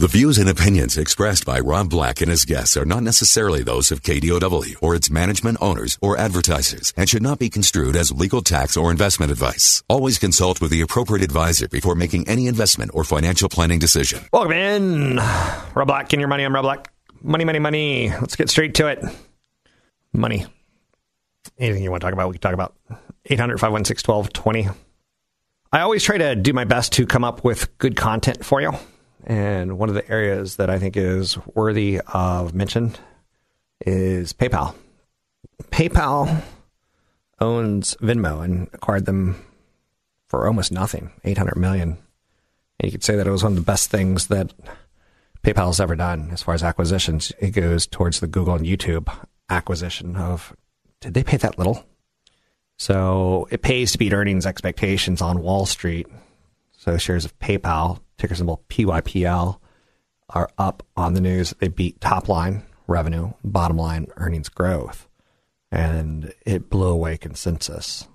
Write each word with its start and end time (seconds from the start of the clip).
The 0.00 0.06
views 0.06 0.38
and 0.38 0.48
opinions 0.48 0.96
expressed 0.96 1.44
by 1.44 1.58
Rob 1.58 1.90
Black 1.90 2.20
and 2.20 2.30
his 2.30 2.44
guests 2.44 2.76
are 2.76 2.84
not 2.84 3.02
necessarily 3.02 3.64
those 3.64 3.90
of 3.90 4.04
KDOW 4.04 4.76
or 4.80 4.94
its 4.94 5.10
management 5.10 5.58
owners 5.60 5.98
or 6.00 6.16
advertisers 6.16 6.94
and 6.96 7.08
should 7.08 7.20
not 7.20 7.40
be 7.40 7.50
construed 7.50 7.96
as 7.96 8.12
legal 8.12 8.40
tax 8.40 8.76
or 8.76 8.92
investment 8.92 9.32
advice. 9.32 9.82
Always 9.88 10.16
consult 10.16 10.60
with 10.60 10.70
the 10.70 10.82
appropriate 10.82 11.24
advisor 11.24 11.66
before 11.66 11.96
making 11.96 12.28
any 12.28 12.46
investment 12.46 12.92
or 12.94 13.02
financial 13.02 13.48
planning 13.48 13.80
decision. 13.80 14.20
Welcome 14.32 14.52
in. 14.52 15.16
Rob 15.16 15.88
Black 15.88 16.14
in 16.14 16.20
your 16.20 16.28
money. 16.28 16.44
I'm 16.44 16.54
Rob 16.54 16.62
Black. 16.62 16.92
Money, 17.20 17.44
money, 17.44 17.58
money. 17.58 18.10
Let's 18.10 18.36
get 18.36 18.48
straight 18.50 18.76
to 18.76 18.86
it. 18.86 19.04
Money. 20.12 20.46
Anything 21.58 21.82
you 21.82 21.90
want 21.90 22.02
to 22.02 22.06
talk 22.06 22.14
about, 22.14 22.28
we 22.28 22.34
can 22.34 22.40
talk 22.40 22.54
about. 22.54 22.76
800 23.24 23.58
516 23.58 24.14
1220. 24.14 24.80
I 25.72 25.80
always 25.80 26.04
try 26.04 26.18
to 26.18 26.36
do 26.36 26.52
my 26.52 26.62
best 26.62 26.92
to 26.92 27.04
come 27.04 27.24
up 27.24 27.42
with 27.42 27.76
good 27.78 27.96
content 27.96 28.44
for 28.44 28.60
you. 28.60 28.74
And 29.28 29.78
one 29.78 29.90
of 29.90 29.94
the 29.94 30.10
areas 30.10 30.56
that 30.56 30.70
I 30.70 30.78
think 30.78 30.96
is 30.96 31.36
worthy 31.48 32.00
of 32.06 32.54
mention 32.54 32.94
is 33.84 34.32
PayPal. 34.32 34.74
PayPal 35.64 36.42
owns 37.38 37.94
Venmo 37.96 38.42
and 38.42 38.68
acquired 38.72 39.04
them 39.04 39.44
for 40.28 40.46
almost 40.46 40.72
nothing, 40.72 41.10
800 41.24 41.56
million. 41.56 41.98
And 42.80 42.84
you 42.84 42.90
could 42.90 43.04
say 43.04 43.16
that 43.16 43.26
it 43.26 43.30
was 43.30 43.42
one 43.42 43.52
of 43.52 43.56
the 43.56 43.62
best 43.62 43.90
things 43.90 44.28
that 44.28 44.54
PayPal 45.42 45.66
has 45.66 45.80
ever 45.80 45.94
done 45.94 46.30
as 46.32 46.42
far 46.42 46.54
as 46.54 46.62
acquisitions. 46.62 47.30
It 47.38 47.50
goes 47.50 47.86
towards 47.86 48.20
the 48.20 48.26
Google 48.26 48.54
and 48.54 48.64
YouTube 48.64 49.14
acquisition 49.50 50.16
of 50.16 50.56
did 51.00 51.12
they 51.12 51.22
pay 51.22 51.36
that 51.36 51.58
little? 51.58 51.84
So 52.78 53.46
it 53.50 53.60
pays 53.60 53.92
to 53.92 53.98
beat 53.98 54.14
earnings 54.14 54.46
expectations 54.46 55.20
on 55.20 55.42
Wall 55.42 55.66
Street. 55.66 56.06
So 56.72 56.96
shares 56.96 57.24
of 57.24 57.38
PayPal, 57.40 58.00
ticker 58.18 58.34
symbol 58.34 58.62
PYPL, 58.68 59.58
are 60.30 60.50
up 60.58 60.82
on 60.96 61.14
the 61.14 61.20
news. 61.20 61.54
They 61.58 61.68
beat 61.68 62.00
top 62.00 62.28
line 62.28 62.64
revenue, 62.86 63.32
bottom 63.44 63.76
line 63.76 64.08
earnings 64.16 64.48
growth, 64.48 65.08
and 65.70 66.32
it 66.44 66.68
blew 66.68 66.88
away 66.88 67.16
consensus. 67.16 68.06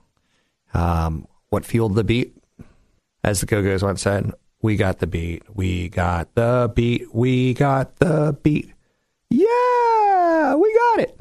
Um, 0.73 1.27
what 1.49 1.65
fueled 1.65 1.95
the 1.95 2.03
beat? 2.03 2.35
As 3.23 3.39
the 3.39 3.45
Go 3.45 3.63
Go's 3.63 3.83
once 3.83 4.01
said, 4.01 4.31
we 4.61 4.75
got 4.75 4.99
the 4.99 5.07
beat, 5.07 5.43
we 5.53 5.89
got 5.89 6.35
the 6.35 6.71
beat, 6.73 7.13
we 7.13 7.53
got 7.53 7.97
the 7.97 8.37
beat. 8.43 8.73
Yeah, 9.29 10.55
we 10.55 10.73
got 10.73 10.99
it. 10.99 11.19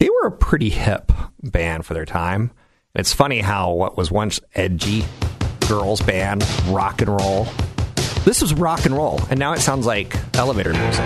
They 0.00 0.10
were 0.10 0.26
a 0.26 0.32
pretty 0.32 0.70
hip 0.70 1.12
band 1.42 1.86
for 1.86 1.94
their 1.94 2.04
time. 2.04 2.50
It's 2.94 3.12
funny 3.12 3.40
how 3.40 3.72
what 3.72 3.96
was 3.96 4.10
once 4.10 4.40
edgy 4.54 5.04
girls 5.68 6.02
band, 6.02 6.46
rock 6.66 7.00
and 7.00 7.08
roll, 7.08 7.48
this 8.24 8.40
was 8.40 8.54
rock 8.54 8.86
and 8.86 8.94
roll, 8.94 9.20
and 9.30 9.38
now 9.38 9.52
it 9.52 9.60
sounds 9.60 9.86
like 9.86 10.16
elevator 10.34 10.72
music. 10.72 11.04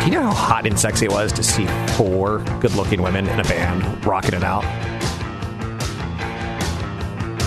Do 0.00 0.06
you 0.06 0.12
know 0.12 0.22
how 0.22 0.32
hot 0.32 0.66
and 0.66 0.78
sexy 0.80 1.04
it 1.04 1.12
was 1.12 1.32
to 1.32 1.42
see 1.42 1.66
four 1.96 2.38
good 2.60 2.74
looking 2.74 3.02
women 3.02 3.28
in 3.28 3.38
a 3.38 3.44
band 3.44 4.04
rocking 4.06 4.34
it 4.34 4.42
out? 4.42 4.64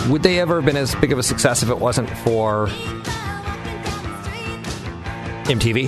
Would 0.10 0.22
they 0.22 0.40
ever 0.40 0.58
have 0.58 0.66
been 0.66 0.78
as 0.78 0.94
big 0.96 1.12
of 1.12 1.18
a 1.18 1.24
success 1.24 1.64
if 1.64 1.70
it 1.70 1.80
wasn't 1.80 2.10
for 2.10 2.68
MTV? 5.48 5.88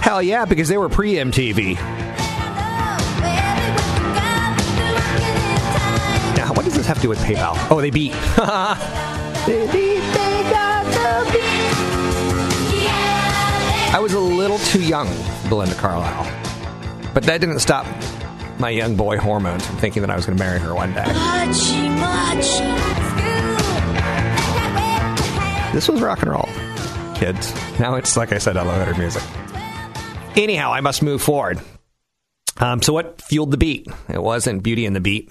Hell 0.00 0.22
yeah, 0.22 0.44
because 0.44 0.68
they 0.68 0.78
were 0.78 0.88
pre 0.88 1.14
MTV. 1.14 1.74
Now, 6.36 6.54
what 6.54 6.64
does 6.64 6.74
this 6.74 6.86
have 6.86 6.96
to 6.96 7.02
do 7.02 7.08
with 7.08 7.18
PayPal? 7.18 7.54
Oh, 7.70 7.80
they 7.80 7.90
beat. 7.90 8.12
they 9.46 9.66
beat, 9.72 10.17
I 13.90 14.00
was 14.00 14.12
a 14.12 14.20
little 14.20 14.58
too 14.58 14.82
young, 14.82 15.08
Belinda 15.48 15.74
Carlisle. 15.74 16.24
But 17.14 17.22
that 17.24 17.40
didn't 17.40 17.60
stop 17.60 17.86
my 18.58 18.70
young 18.70 18.96
boy 18.96 19.18
hormones 19.18 19.66
from 19.66 19.76
thinking 19.78 20.02
that 20.02 20.10
I 20.10 20.16
was 20.16 20.26
going 20.26 20.36
to 20.36 20.44
marry 20.44 20.58
her 20.58 20.74
one 20.74 20.92
day. 20.92 21.04
This 25.72 25.88
was 25.88 26.00
rock 26.02 26.22
and 26.22 26.30
roll, 26.30 26.48
kids. 27.14 27.54
Now 27.78 27.94
it's, 27.94 28.16
like 28.16 28.32
I 28.32 28.38
said, 28.38 28.56
elevator 28.56 28.94
music. 28.98 29.22
Anyhow, 30.36 30.72
I 30.72 30.80
must 30.80 31.02
move 31.02 31.22
forward. 31.22 31.60
Um, 32.58 32.82
so, 32.82 32.92
what 32.92 33.22
fueled 33.22 33.52
the 33.52 33.56
beat? 33.56 33.86
It 34.08 34.22
wasn't 34.22 34.62
Beauty 34.62 34.86
and 34.86 34.94
the 34.94 35.00
Beat. 35.00 35.30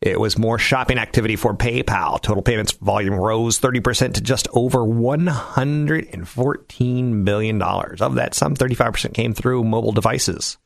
It 0.00 0.20
was 0.20 0.38
more 0.38 0.58
shopping 0.58 0.98
activity 0.98 1.34
for 1.34 1.54
PayPal. 1.54 2.22
Total 2.22 2.42
payments 2.42 2.70
volume 2.72 3.14
rose 3.14 3.58
30% 3.58 4.14
to 4.14 4.20
just 4.20 4.46
over 4.52 4.78
$114 4.78 7.24
billion. 7.24 7.60
Of 7.60 8.14
that, 8.14 8.34
some 8.34 8.54
35% 8.54 9.12
came 9.12 9.34
through 9.34 9.64
mobile 9.64 9.90
devices, 9.90 10.56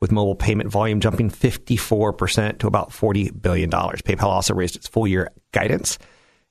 with 0.00 0.12
mobile 0.12 0.34
payment 0.34 0.70
volume 0.70 1.00
jumping 1.00 1.30
54% 1.30 2.58
to 2.58 2.66
about 2.66 2.90
$40 2.90 3.40
billion. 3.40 3.70
PayPal 3.70 4.24
also 4.24 4.52
raised 4.54 4.76
its 4.76 4.88
full 4.88 5.06
year 5.06 5.30
guidance. 5.52 5.96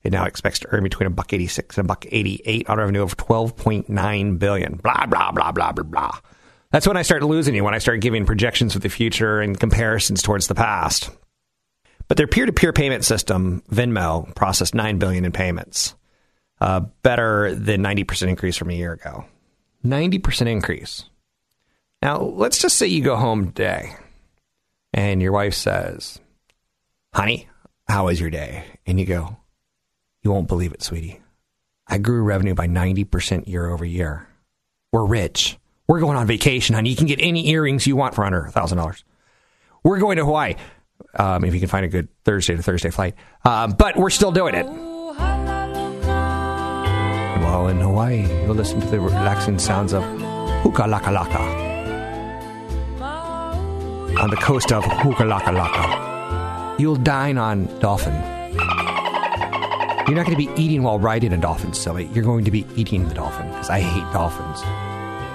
It 0.02 0.10
now 0.12 0.24
expects 0.24 0.58
to 0.60 0.68
earn 0.72 0.82
between 0.82 1.06
a 1.06 1.10
buck 1.10 1.32
86 1.32 1.78
and 1.78 1.84
a 1.84 1.88
buck 1.88 2.06
88 2.08 2.68
on 2.68 2.78
revenue 2.78 3.02
of 3.02 3.16
12.9 3.18 4.38
billion. 4.38 4.74
Blah, 4.76 5.06
blah, 5.06 5.30
blah, 5.30 5.52
blah, 5.52 5.72
blah, 5.72 5.84
blah. 5.84 6.18
That's 6.72 6.88
when 6.88 6.96
I 6.96 7.02
start 7.02 7.22
losing 7.22 7.54
you, 7.54 7.62
when 7.62 7.74
I 7.74 7.78
start 7.78 8.00
giving 8.00 8.26
projections 8.26 8.72
for 8.72 8.80
the 8.80 8.88
future 8.88 9.40
and 9.40 9.60
comparisons 9.60 10.22
towards 10.22 10.48
the 10.48 10.56
past. 10.56 11.10
But 12.10 12.16
their 12.16 12.26
peer-to-peer 12.26 12.72
payment 12.72 13.04
system, 13.04 13.62
Venmo, 13.70 14.34
processed 14.34 14.74
nine 14.74 14.98
billion 14.98 15.24
in 15.24 15.30
payments, 15.30 15.94
uh, 16.60 16.80
better 17.04 17.54
than 17.54 17.82
ninety 17.82 18.02
percent 18.02 18.30
increase 18.30 18.56
from 18.56 18.68
a 18.70 18.74
year 18.74 18.92
ago. 18.92 19.26
Ninety 19.84 20.18
percent 20.18 20.50
increase. 20.50 21.04
Now, 22.02 22.20
let's 22.20 22.60
just 22.60 22.76
say 22.76 22.88
you 22.88 23.04
go 23.04 23.14
home 23.14 23.46
today, 23.46 23.94
and 24.92 25.22
your 25.22 25.30
wife 25.30 25.54
says, 25.54 26.18
"Honey, 27.14 27.48
how 27.86 28.06
was 28.06 28.18
your 28.18 28.30
day?" 28.30 28.64
And 28.86 28.98
you 28.98 29.06
go, 29.06 29.36
"You 30.24 30.32
won't 30.32 30.48
believe 30.48 30.72
it, 30.72 30.82
sweetie. 30.82 31.20
I 31.86 31.98
grew 31.98 32.24
revenue 32.24 32.56
by 32.56 32.66
ninety 32.66 33.04
percent 33.04 33.46
year 33.46 33.70
over 33.70 33.84
year. 33.84 34.26
We're 34.90 35.06
rich. 35.06 35.60
We're 35.86 36.00
going 36.00 36.16
on 36.16 36.26
vacation, 36.26 36.74
honey. 36.74 36.90
You 36.90 36.96
can 36.96 37.06
get 37.06 37.20
any 37.22 37.50
earrings 37.50 37.86
you 37.86 37.94
want 37.94 38.16
for 38.16 38.24
under 38.24 38.48
thousand 38.48 38.78
dollars. 38.78 39.04
We're 39.84 40.00
going 40.00 40.16
to 40.16 40.24
Hawaii." 40.24 40.56
Um, 41.14 41.44
if 41.44 41.54
you 41.54 41.60
can 41.60 41.68
find 41.68 41.84
a 41.84 41.88
good 41.88 42.08
Thursday 42.24 42.56
to 42.56 42.62
Thursday 42.62 42.90
flight. 42.90 43.14
Um, 43.44 43.72
but 43.72 43.96
we're 43.96 44.10
still 44.10 44.32
doing 44.32 44.54
it. 44.54 44.66
While 47.42 47.68
in 47.68 47.80
Hawaii, 47.80 48.26
you'll 48.42 48.54
listen 48.54 48.80
to 48.80 48.86
the 48.86 49.00
relaxing 49.00 49.58
sounds 49.58 49.92
of 49.92 50.02
Hukalakalaka 50.62 51.70
on 54.20 54.30
the 54.30 54.36
coast 54.36 54.72
of 54.72 54.84
Hukalakalaka. 54.84 56.78
You'll 56.78 56.96
dine 56.96 57.38
on 57.38 57.66
dolphin. 57.80 58.14
You're 60.06 60.16
not 60.16 60.26
going 60.26 60.36
to 60.36 60.46
be 60.46 60.50
eating 60.60 60.82
while 60.82 60.98
riding 60.98 61.32
a 61.32 61.36
dolphin, 61.36 61.72
silly. 61.72 62.06
You're 62.12 62.24
going 62.24 62.44
to 62.44 62.50
be 62.50 62.66
eating 62.74 63.08
the 63.08 63.14
dolphin 63.14 63.48
because 63.48 63.70
I 63.70 63.80
hate 63.80 64.12
dolphins. 64.12 64.60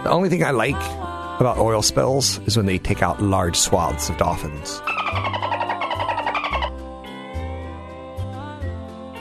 The 0.03 0.09
only 0.09 0.29
thing 0.29 0.44
I 0.44 0.51
like 0.51 0.75
about 1.39 1.57
oil 1.57 1.81
spills 1.81 2.39
is 2.39 2.57
when 2.57 2.65
they 2.65 2.77
take 2.77 3.01
out 3.01 3.21
large 3.21 3.57
swaths 3.57 4.09
of 4.09 4.17
dolphins. 4.17 4.81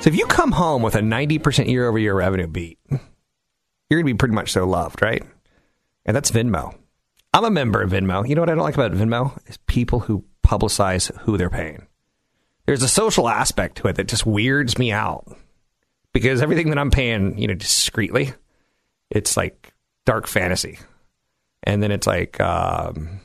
So 0.05 0.09
if 0.09 0.17
you 0.17 0.27
come 0.27 0.53
home 0.53 0.83
with 0.83 0.97
a 0.97 1.01
90% 1.01 1.67
year 1.67 1.89
over 1.89 1.99
year 1.99 2.13
revenue 2.13 2.47
beat, 2.47 2.79
you're 2.91 2.99
going 3.89 4.03
to 4.03 4.13
be 4.13 4.13
pretty 4.13 4.35
much 4.35 4.53
so 4.53 4.67
loved, 4.67 5.01
right? 5.01 5.23
And 6.05 6.15
that's 6.15 6.31
Venmo. 6.31 6.77
I'm 7.33 7.47
a 7.47 7.51
member 7.51 7.81
of 7.81 7.93
Venmo. 7.93 8.29
You 8.29 8.35
know 8.35 8.43
what 8.43 8.51
I 8.51 8.55
don't 8.55 8.65
like 8.65 8.75
about 8.75 8.93
Venmo? 8.93 9.41
Is 9.49 9.57
people 9.67 10.01
who 10.01 10.23
publicize 10.47 11.11
who 11.21 11.39
they're 11.39 11.49
paying. 11.49 11.87
There's 12.67 12.83
a 12.83 12.89
social 12.89 13.31
aspect 13.31 13.79
to 13.79 13.89
it 13.89 13.97
that 13.97 14.09
just 14.09 14.27
weirds 14.27 14.77
me 14.77 14.93
out 14.93 15.25
because 16.13 16.43
everything 16.43 16.69
that 16.69 16.79
I'm 16.79 16.91
paying, 16.91 17.39
you 17.39 17.47
know, 17.47 17.55
discreetly, 17.55 18.35
it's 19.09 19.39
like 19.39 19.73
dark 20.05 20.27
fantasy. 20.27 20.81
And 21.63 21.83
then 21.83 21.91
it's 21.91 22.07
like, 22.07 22.39
um, 22.43 23.21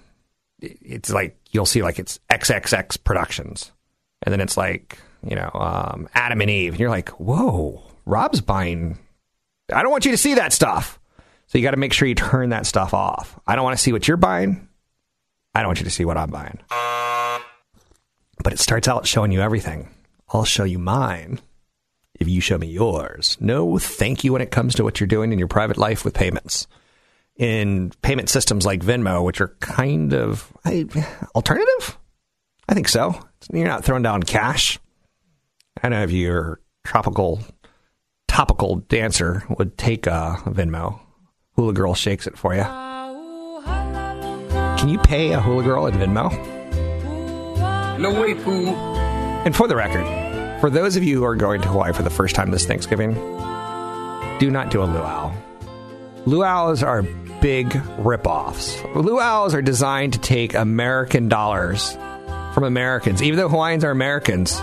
it's 0.62 1.10
like 1.10 1.38
you'll 1.52 1.66
see 1.66 1.84
like 1.84 2.00
it's 2.00 2.22
XXX 2.30 3.04
Productions. 3.04 3.74
And 4.24 4.32
then 4.32 4.40
it's 4.40 4.56
like, 4.56 4.98
you 5.24 5.36
know, 5.36 5.50
um, 5.54 6.10
Adam 6.14 6.42
and 6.42 6.50
Eve. 6.50 6.74
And 6.74 6.80
you're 6.80 6.90
like, 6.90 7.10
whoa, 7.20 7.84
Rob's 8.06 8.42
buying 8.42 8.98
I 9.74 9.82
don't 9.82 9.92
want 9.92 10.06
you 10.06 10.12
to 10.12 10.18
see 10.18 10.36
that 10.36 10.54
stuff. 10.54 11.00
So 11.48 11.58
you 11.58 11.64
got 11.64 11.72
to 11.72 11.78
make 11.78 11.94
sure 11.94 12.08
you 12.08 12.16
turn 12.16 12.50
that 12.50 12.66
stuff 12.66 12.94
off. 12.94 13.40
I 13.48 13.56
don't 13.56 13.64
want 13.64 13.78
to 13.78 13.82
see 13.82 13.92
what 13.92 14.08
you're 14.08 14.18
buying. 14.18 14.68
I 15.54 15.62
don't 15.62 15.70
want 15.70 15.80
you 15.80 15.86
to 15.86 15.92
see 15.92 16.06
what 16.06 16.18
I'm 16.18 16.30
buying. 16.30 16.60
But 18.44 18.54
it 18.54 18.60
starts 18.60 18.88
out 18.88 19.08
showing 19.08 19.32
you 19.32 19.42
everything. 19.42 19.90
I'll 20.32 20.46
show 20.46 20.64
you 20.64 20.80
mine 20.80 21.40
if 22.20 22.28
you 22.28 22.40
show 22.40 22.58
me 22.58 22.68
yours. 22.68 23.38
No 23.40 23.78
thank 23.78 24.24
you 24.24 24.34
when 24.34 24.42
it 24.42 24.52
comes 24.52 24.76
to 24.76 24.84
what 24.84 25.00
you're 25.00 25.08
doing 25.08 25.34
in 25.34 25.40
your 25.40 25.48
private 25.48 25.78
life 25.78 26.06
with 26.06 26.14
payments. 26.14 26.68
In 27.36 27.92
payment 28.02 28.30
systems 28.30 28.66
like 28.66 28.82
Venmo, 28.82 29.24
which 29.24 29.42
are 29.42 29.56
kind 29.60 30.14
of 30.14 30.52
I, 30.66 30.86
alternative, 31.34 31.98
I 32.68 32.74
think 32.74 32.90
so. 32.90 33.20
You're 33.52 33.66
not 33.66 33.86
throwing 33.86 34.04
down 34.04 34.24
cash. 34.24 34.78
I 35.82 35.90
don't 35.90 36.00
know 36.00 36.04
if 36.04 36.12
your 36.12 36.60
tropical 36.86 37.40
topical 38.28 38.78
dancer 38.78 39.44
would 39.58 39.78
take 39.78 40.08
a 40.08 40.38
Venmo. 40.46 41.00
Hula 41.56 41.74
Girl 41.74 41.94
shakes 41.94 42.28
it 42.28 42.38
for 42.38 42.54
you. 42.54 42.64
Can 44.78 44.90
you 44.90 45.00
pay 45.00 45.32
a 45.34 45.42
Hula 45.42 45.64
Girl 45.64 45.88
in 45.88 45.96
Venmo? 45.96 46.30
No 48.00 48.22
way, 48.22 48.34
Pooh. 48.34 48.68
And 48.68 49.56
for 49.56 49.68
the 49.68 49.76
record, 49.76 50.06
for 50.60 50.70
those 50.70 50.96
of 50.96 51.04
you 51.04 51.18
who 51.18 51.26
are 51.26 51.36
going 51.36 51.62
to 51.62 51.68
Hawaii 51.68 51.94
for 51.94 52.04
the 52.04 52.10
first 52.10 52.36
time 52.36 52.52
this 52.52 52.66
Thanksgiving, 52.66 53.14
do 54.40 54.50
not 54.50 54.72
do 54.72 54.82
a 54.82 54.86
luau. 54.86 55.34
Luau's 56.26 56.84
are 56.84 57.04
big 57.42 57.70
ripoffs. 58.00 58.82
Luau's 58.96 59.54
are 59.54 59.62
designed 59.62 60.14
to 60.14 60.20
take 60.20 60.54
American 60.54 61.30
dollars 61.30 61.98
from 62.54 62.64
Americans. 62.64 63.22
Even 63.24 63.38
though 63.38 63.50
Hawaiians 63.50 63.84
are 63.84 63.92
Americans, 63.92 64.60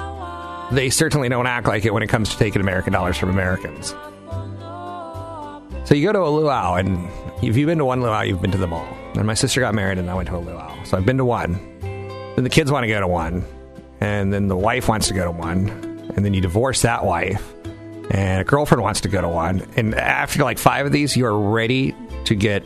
they 0.73 0.91
certainly 0.91 1.29
don't 1.29 1.47
act 1.47 1.67
like 1.67 1.85
it 1.85 1.93
when 1.93 2.03
it 2.03 2.09
comes 2.09 2.31
to 2.31 2.39
taking 2.39 2.61
American 2.61 2.93
dollars 2.93 3.17
from 3.17 3.31
Americans. 3.31 3.95
So 5.87 5.95
you 5.95 6.05
go 6.05 6.13
to 6.13 6.23
a 6.23 6.29
luau, 6.29 6.75
and 6.75 7.09
if 7.43 7.57
you've 7.57 7.67
been 7.67 7.79
to 7.79 7.85
one 7.85 8.03
luau, 8.03 8.23
you've 8.23 8.43
been 8.43 8.51
to 8.51 8.59
them 8.59 8.73
all. 8.73 8.87
And 9.15 9.25
my 9.25 9.35
sister 9.35 9.61
got 9.61 9.75
married, 9.75 9.99
and 9.99 10.11
I 10.11 10.15
went 10.15 10.29
to 10.29 10.37
a 10.37 10.39
luau. 10.39 10.83
So 10.85 10.97
I've 10.97 11.07
been 11.07 11.19
to 11.19 11.25
one. 11.25 11.53
Then 12.35 12.45
the 12.45 12.51
kids 12.51 12.73
want 12.73 12.85
to 12.85 12.89
go 12.89 13.01
to 13.01 13.07
one, 13.07 13.45
and 14.01 14.33
then 14.33 14.49
the 14.49 14.57
wife 14.57 14.89
wants 14.89 15.09
to 15.09 15.15
go 15.15 15.25
to 15.25 15.31
one, 15.31 15.69
and 16.17 16.25
then 16.25 16.35
you 16.35 16.41
divorce 16.41 16.83
that 16.83 17.05
wife, 17.05 17.55
and 18.11 18.41
a 18.41 18.45
girlfriend 18.45 18.83
wants 18.83 19.03
to 19.03 19.09
go 19.09 19.21
to 19.21 19.29
one. 19.29 19.67
And 19.77 19.95
after 19.95 20.43
like 20.43 20.59
five 20.59 20.87
of 20.87 20.93
these, 20.93 21.17
you 21.17 21.25
are 21.27 21.39
ready 21.39 21.95
to 22.25 22.35
get 22.35 22.65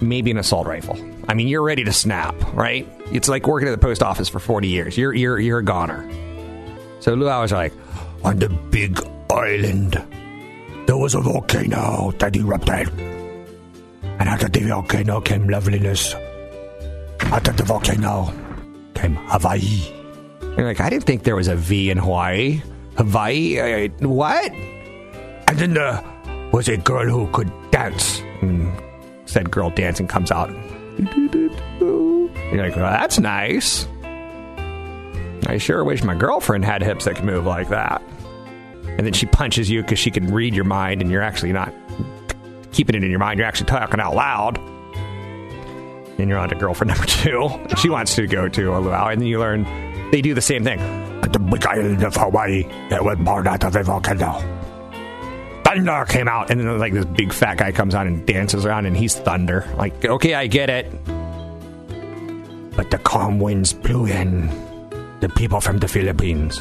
maybe 0.00 0.30
an 0.30 0.38
assault 0.38 0.66
rifle. 0.66 0.96
I 1.28 1.34
mean, 1.34 1.48
you're 1.48 1.62
ready 1.62 1.84
to 1.84 1.92
snap, 1.92 2.34
right? 2.54 2.88
It's 3.12 3.28
like 3.28 3.46
working 3.46 3.68
at 3.68 3.72
the 3.72 3.78
post 3.78 4.02
office 4.02 4.28
for 4.28 4.38
40 4.38 4.68
years. 4.68 4.96
You're 4.96 5.12
you're 5.12 5.38
you're 5.38 5.58
a 5.58 5.64
goner. 5.64 6.08
So 7.00 7.14
luau's 7.14 7.42
was 7.42 7.52
like, 7.52 7.72
on 8.24 8.38
the 8.38 8.48
big 8.48 8.98
island, 9.30 10.02
there 10.86 10.96
was 10.96 11.14
a 11.14 11.20
volcano 11.20 12.12
that 12.18 12.36
erupted. 12.36 12.88
And 14.02 14.28
out 14.28 14.42
of 14.42 14.52
the 14.52 14.60
volcano 14.60 15.20
came 15.20 15.48
loveliness. 15.48 16.14
Out 17.20 17.46
of 17.46 17.56
the 17.56 17.64
volcano 17.64 18.32
came 18.94 19.14
Hawaii. 19.28 19.92
you're 20.40 20.66
like, 20.66 20.80
I 20.80 20.90
didn't 20.90 21.04
think 21.04 21.22
there 21.22 21.36
was 21.36 21.48
a 21.48 21.54
V 21.54 21.90
in 21.90 21.98
Hawaii. 21.98 22.62
Hawaii? 22.96 23.60
Uh, 23.60 23.88
what? 24.08 24.50
And 24.50 25.58
then 25.58 25.74
there 25.74 26.02
was 26.52 26.68
a 26.68 26.76
girl 26.76 27.08
who 27.08 27.30
could 27.32 27.50
dance. 27.70 28.20
And 28.40 28.72
said 29.26 29.50
girl 29.50 29.70
dancing 29.70 30.08
comes 30.08 30.30
out. 30.32 30.50
You're 31.78 32.66
like, 32.66 32.76
well, 32.76 32.90
that's 32.90 33.18
nice. 33.18 33.86
I 35.48 35.56
sure 35.56 35.82
wish 35.82 36.04
my 36.04 36.14
girlfriend 36.14 36.66
had 36.66 36.82
hips 36.82 37.06
that 37.06 37.16
could 37.16 37.24
move 37.24 37.46
like 37.46 37.70
that. 37.70 38.02
And 38.84 39.06
then 39.06 39.14
she 39.14 39.24
punches 39.24 39.70
you 39.70 39.80
because 39.80 39.98
she 39.98 40.10
can 40.10 40.26
read 40.26 40.54
your 40.54 40.66
mind 40.66 41.00
and 41.00 41.10
you're 41.10 41.22
actually 41.22 41.52
not 41.52 41.72
keeping 42.72 42.94
it 42.94 43.02
in 43.02 43.08
your 43.08 43.18
mind. 43.18 43.38
You're 43.38 43.48
actually 43.48 43.66
talking 43.66 43.98
out 43.98 44.14
loud. 44.14 44.58
And 46.18 46.28
you're 46.28 46.38
on 46.38 46.50
to 46.50 46.54
girlfriend 46.54 46.88
number 46.94 47.06
two. 47.06 47.48
She 47.78 47.88
wants 47.88 48.14
to 48.16 48.26
go 48.26 48.46
to 48.46 48.76
a 48.76 48.78
luau. 48.78 49.08
And 49.08 49.22
then 49.22 49.26
you 49.26 49.38
learn 49.38 49.64
they 50.10 50.20
do 50.20 50.34
the 50.34 50.42
same 50.42 50.64
thing. 50.64 50.80
At 51.22 51.32
the 51.32 51.38
big 51.38 51.64
island 51.64 52.02
of 52.02 52.14
Hawaii, 52.14 52.66
it 52.90 53.02
was 53.02 53.16
born 53.18 53.46
out 53.46 53.64
of 53.64 53.74
a 53.74 53.82
volcano. 53.82 54.38
Thunder 55.64 56.04
came 56.06 56.28
out. 56.28 56.50
And 56.50 56.60
then 56.60 56.78
like 56.78 56.92
this 56.92 57.06
big 57.06 57.32
fat 57.32 57.56
guy 57.56 57.72
comes 57.72 57.94
on 57.94 58.06
and 58.06 58.26
dances 58.26 58.66
around 58.66 58.84
and 58.84 58.94
he's 58.94 59.14
thunder. 59.14 59.66
Like, 59.78 60.04
okay, 60.04 60.34
I 60.34 60.46
get 60.46 60.68
it. 60.68 60.92
But 62.76 62.90
the 62.90 62.98
calm 62.98 63.40
winds 63.40 63.72
blew 63.72 64.04
in 64.04 64.67
the 65.20 65.28
people 65.28 65.60
from 65.60 65.78
the 65.78 65.88
Philippines. 65.88 66.60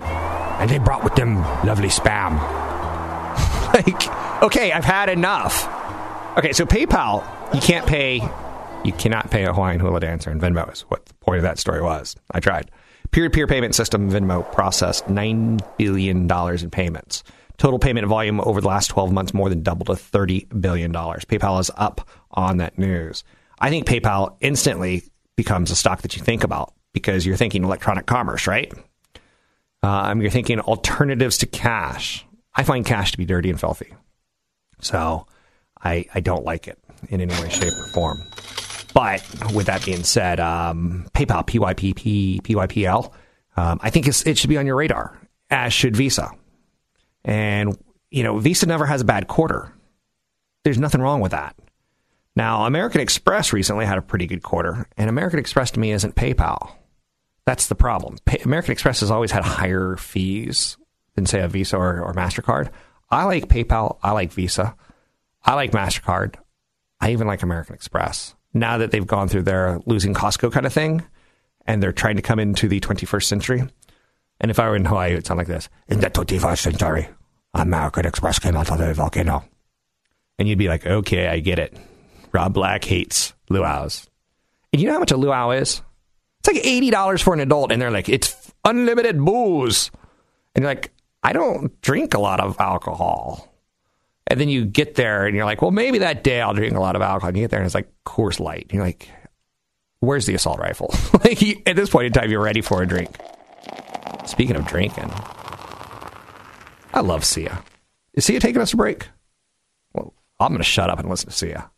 And 0.00 0.70
they 0.70 0.78
brought 0.78 1.04
with 1.04 1.14
them 1.14 1.42
lovely 1.64 1.88
spam. 1.88 2.36
like, 3.74 4.42
okay, 4.42 4.72
I've 4.72 4.84
had 4.84 5.08
enough. 5.08 5.68
Okay, 6.38 6.52
so 6.52 6.64
PayPal, 6.64 7.24
you 7.54 7.60
can't 7.60 7.86
pay, 7.86 8.20
you 8.84 8.92
cannot 8.92 9.30
pay 9.30 9.44
a 9.44 9.52
Hawaiian 9.52 9.80
hula 9.80 10.00
dancer 10.00 10.30
in 10.30 10.40
Venmo 10.40 10.70
is 10.72 10.82
what 10.82 11.06
the 11.06 11.14
point 11.14 11.38
of 11.38 11.42
that 11.42 11.58
story 11.58 11.82
was. 11.82 12.16
I 12.30 12.40
tried. 12.40 12.70
Peer-to-peer 13.10 13.46
payment 13.46 13.74
system 13.74 14.10
Venmo 14.10 14.50
processed 14.52 15.06
$9 15.06 15.60
billion 15.78 16.30
in 16.30 16.70
payments. 16.70 17.22
Total 17.56 17.78
payment 17.78 18.06
volume 18.06 18.40
over 18.40 18.60
the 18.60 18.68
last 18.68 18.88
12 18.88 19.12
months 19.12 19.32
more 19.32 19.48
than 19.48 19.62
doubled 19.62 19.86
to 19.86 19.92
$30 19.94 20.60
billion. 20.60 20.92
PayPal 20.92 21.60
is 21.60 21.70
up 21.76 22.06
on 22.32 22.58
that 22.58 22.78
news. 22.78 23.24
I 23.58 23.70
think 23.70 23.86
PayPal 23.86 24.36
instantly 24.40 25.04
becomes 25.36 25.70
a 25.70 25.76
stock 25.76 26.02
that 26.02 26.16
you 26.16 26.22
think 26.22 26.44
about 26.44 26.74
because 26.96 27.26
you're 27.26 27.36
thinking 27.36 27.62
electronic 27.62 28.06
commerce, 28.06 28.46
right? 28.46 28.72
Um, 29.82 30.22
you're 30.22 30.30
thinking 30.30 30.60
alternatives 30.60 31.36
to 31.38 31.46
cash. 31.46 32.24
I 32.54 32.62
find 32.62 32.86
cash 32.86 33.12
to 33.12 33.18
be 33.18 33.26
dirty 33.26 33.50
and 33.50 33.60
filthy. 33.60 33.92
So 34.80 35.26
I, 35.78 36.06
I 36.14 36.20
don't 36.20 36.42
like 36.42 36.68
it 36.68 36.78
in 37.10 37.20
any 37.20 37.34
way, 37.34 37.50
shape, 37.50 37.74
or 37.74 37.86
form. 37.88 38.22
But 38.94 39.22
with 39.52 39.66
that 39.66 39.84
being 39.84 40.04
said, 40.04 40.40
um, 40.40 41.06
PayPal, 41.12 41.46
PYPP, 41.46 42.40
PYPL, 42.40 43.12
um, 43.58 43.78
I 43.82 43.90
think 43.90 44.08
it 44.08 44.38
should 44.38 44.48
be 44.48 44.56
on 44.56 44.64
your 44.64 44.76
radar, 44.76 45.20
as 45.50 45.74
should 45.74 45.94
Visa. 45.94 46.30
And, 47.22 47.76
you 48.10 48.22
know, 48.22 48.38
Visa 48.38 48.64
never 48.64 48.86
has 48.86 49.02
a 49.02 49.04
bad 49.04 49.28
quarter. 49.28 49.70
There's 50.64 50.78
nothing 50.78 51.02
wrong 51.02 51.20
with 51.20 51.32
that. 51.32 51.56
Now, 52.34 52.64
American 52.64 53.02
Express 53.02 53.52
recently 53.52 53.84
had 53.84 53.98
a 53.98 54.02
pretty 54.02 54.26
good 54.26 54.42
quarter, 54.42 54.88
and 54.96 55.10
American 55.10 55.38
Express 55.38 55.70
to 55.72 55.80
me 55.80 55.92
isn't 55.92 56.14
PayPal. 56.14 56.72
That's 57.46 57.68
the 57.68 57.74
problem. 57.74 58.18
Pay- 58.24 58.42
American 58.44 58.72
Express 58.72 59.00
has 59.00 59.10
always 59.10 59.30
had 59.30 59.44
higher 59.44 59.96
fees 59.96 60.76
than, 61.14 61.26
say, 61.26 61.40
a 61.40 61.48
Visa 61.48 61.76
or, 61.76 62.02
or 62.02 62.12
MasterCard. 62.12 62.70
I 63.08 63.24
like 63.24 63.48
PayPal. 63.48 63.98
I 64.02 64.10
like 64.12 64.32
Visa. 64.32 64.74
I 65.44 65.54
like 65.54 65.70
MasterCard. 65.70 66.34
I 67.00 67.12
even 67.12 67.26
like 67.26 67.42
American 67.42 67.74
Express. 67.74 68.34
Now 68.52 68.78
that 68.78 68.90
they've 68.90 69.06
gone 69.06 69.28
through 69.28 69.42
their 69.42 69.80
losing 69.86 70.12
Costco 70.12 70.50
kind 70.50 70.66
of 70.66 70.72
thing, 70.72 71.04
and 71.66 71.82
they're 71.82 71.92
trying 71.92 72.16
to 72.16 72.22
come 72.22 72.38
into 72.38 72.68
the 72.68 72.80
21st 72.80 73.24
century. 73.24 73.62
And 74.40 74.50
if 74.50 74.58
I 74.58 74.68
were 74.68 74.76
in 74.76 74.84
Hawaii, 74.84 75.12
it 75.12 75.14
would 75.16 75.26
sound 75.26 75.38
like 75.38 75.46
this. 75.46 75.68
In 75.88 76.00
the 76.00 76.10
21st 76.10 76.58
century, 76.58 77.08
American 77.54 78.06
Express 78.06 78.38
came 78.38 78.56
out 78.56 78.70
of 78.70 78.78
the 78.78 78.92
volcano. 78.92 79.44
And 80.38 80.48
you'd 80.48 80.58
be 80.58 80.68
like, 80.68 80.84
okay, 80.84 81.28
I 81.28 81.38
get 81.38 81.58
it. 81.58 81.76
Rob 82.32 82.52
Black 82.52 82.84
hates 82.84 83.34
luau's. 83.48 84.08
And 84.72 84.82
you 84.82 84.88
know 84.88 84.94
how 84.94 85.00
much 85.00 85.12
a 85.12 85.16
luau 85.16 85.50
is? 85.50 85.80
It's 86.46 86.54
like 86.54 86.64
$80 86.64 87.22
for 87.22 87.34
an 87.34 87.40
adult. 87.40 87.72
And 87.72 87.80
they're 87.80 87.90
like, 87.90 88.08
it's 88.08 88.52
unlimited 88.64 89.22
booze. 89.22 89.90
And 90.54 90.62
you're 90.62 90.70
like, 90.70 90.92
I 91.22 91.32
don't 91.32 91.80
drink 91.80 92.14
a 92.14 92.20
lot 92.20 92.40
of 92.40 92.56
alcohol. 92.60 93.52
And 94.28 94.40
then 94.40 94.48
you 94.48 94.64
get 94.64 94.96
there 94.96 95.26
and 95.26 95.36
you're 95.36 95.44
like, 95.44 95.62
well, 95.62 95.70
maybe 95.70 95.98
that 95.98 96.24
day 96.24 96.40
I'll 96.40 96.54
drink 96.54 96.74
a 96.74 96.80
lot 96.80 96.96
of 96.96 97.02
alcohol. 97.02 97.28
And 97.28 97.36
you 97.36 97.44
get 97.44 97.50
there 97.50 97.60
and 97.60 97.66
it's 97.66 97.74
like 97.74 97.92
Coors 98.04 98.40
Light. 98.40 98.62
And 98.64 98.72
you're 98.72 98.84
like, 98.84 99.08
where's 100.00 100.26
the 100.26 100.34
assault 100.34 100.58
rifle? 100.58 100.94
like 101.24 101.42
at 101.68 101.76
this 101.76 101.90
point 101.90 102.06
in 102.06 102.12
time, 102.12 102.30
you're 102.30 102.42
ready 102.42 102.60
for 102.60 102.82
a 102.82 102.86
drink. 102.86 103.16
Speaking 104.24 104.56
of 104.56 104.66
drinking, 104.66 105.10
I 106.92 107.00
love 107.00 107.24
Sia. 107.24 107.62
Is 108.14 108.24
Sia 108.24 108.40
taking 108.40 108.62
us 108.62 108.72
a 108.72 108.76
break? 108.76 109.08
Well, 109.92 110.14
I'm 110.40 110.48
going 110.48 110.58
to 110.58 110.64
shut 110.64 110.90
up 110.90 110.98
and 110.98 111.08
listen 111.08 111.30
to 111.30 111.36
Sia. 111.36 111.70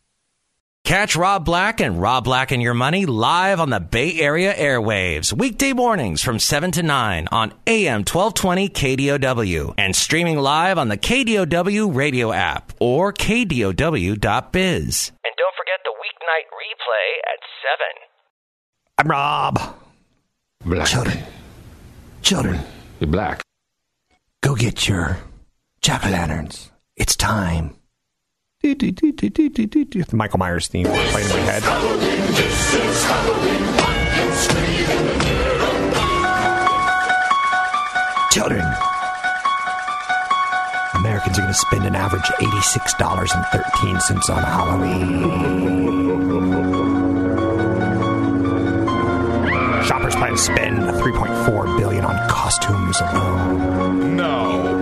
Catch 0.89 1.15
Rob 1.15 1.45
Black 1.45 1.81
and 1.81 2.01
Rob 2.01 2.23
Black 2.23 2.51
and 2.51 2.63
Your 2.63 2.73
Money 2.73 3.05
live 3.05 3.59
on 3.59 3.69
the 3.69 3.79
Bay 3.79 4.19
Area 4.19 4.51
airwaves, 4.51 5.31
weekday 5.31 5.71
mornings 5.71 6.23
from 6.23 6.39
7 6.39 6.71
to 6.71 6.81
9 6.81 7.27
on 7.31 7.53
AM 7.67 7.99
1220 7.99 8.69
KDOW 8.69 9.75
and 9.77 9.95
streaming 9.95 10.39
live 10.39 10.79
on 10.79 10.87
the 10.87 10.97
KDOW 10.97 11.93
radio 11.95 12.31
app 12.33 12.73
or 12.79 13.13
KDOW.biz. 13.13 13.75
And 14.15 15.33
don't 15.37 15.53
forget 15.55 15.79
the 15.83 15.93
weeknight 15.93 16.49
replay 16.57 17.19
at 17.21 17.39
7. 17.61 17.85
I'm 18.97 19.07
Rob. 19.11 19.75
Black. 20.65 20.87
Children, 20.87 21.19
children, 22.23 22.59
You're 22.99 23.11
black. 23.11 23.43
go 24.41 24.55
get 24.55 24.87
your 24.87 25.19
jack 25.83 26.03
o' 26.03 26.09
lanterns. 26.09 26.71
It's 26.95 27.15
time. 27.15 27.75
The 28.61 30.05
Michael 30.13 30.39
Myers 30.39 30.67
theme 30.67 30.85
playing 30.85 31.07
in 31.07 31.13
my 31.13 31.19
head. 31.39 31.63
Children, 38.31 38.65
American 40.93 40.95
Americans 40.95 41.37
are 41.37 41.41
going 41.41 41.53
to 41.53 41.57
spend 41.57 41.85
an 41.85 41.95
average 41.95 42.23
$86.13 42.23 44.29
on 44.29 44.43
Halloween. 44.43 45.21
Shoppers 49.85 50.15
plan 50.15 50.31
to 50.33 50.37
spend 50.37 50.79
3.4 50.79 51.77
billion 51.77 52.03
on 52.03 52.29
costumes 52.29 52.99
alone. 52.99 54.17
No. 54.17 54.78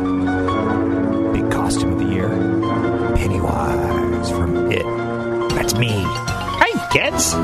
That's 5.67 5.79
me. 5.79 5.89
Hey, 5.89 6.71
kids. 6.93 7.35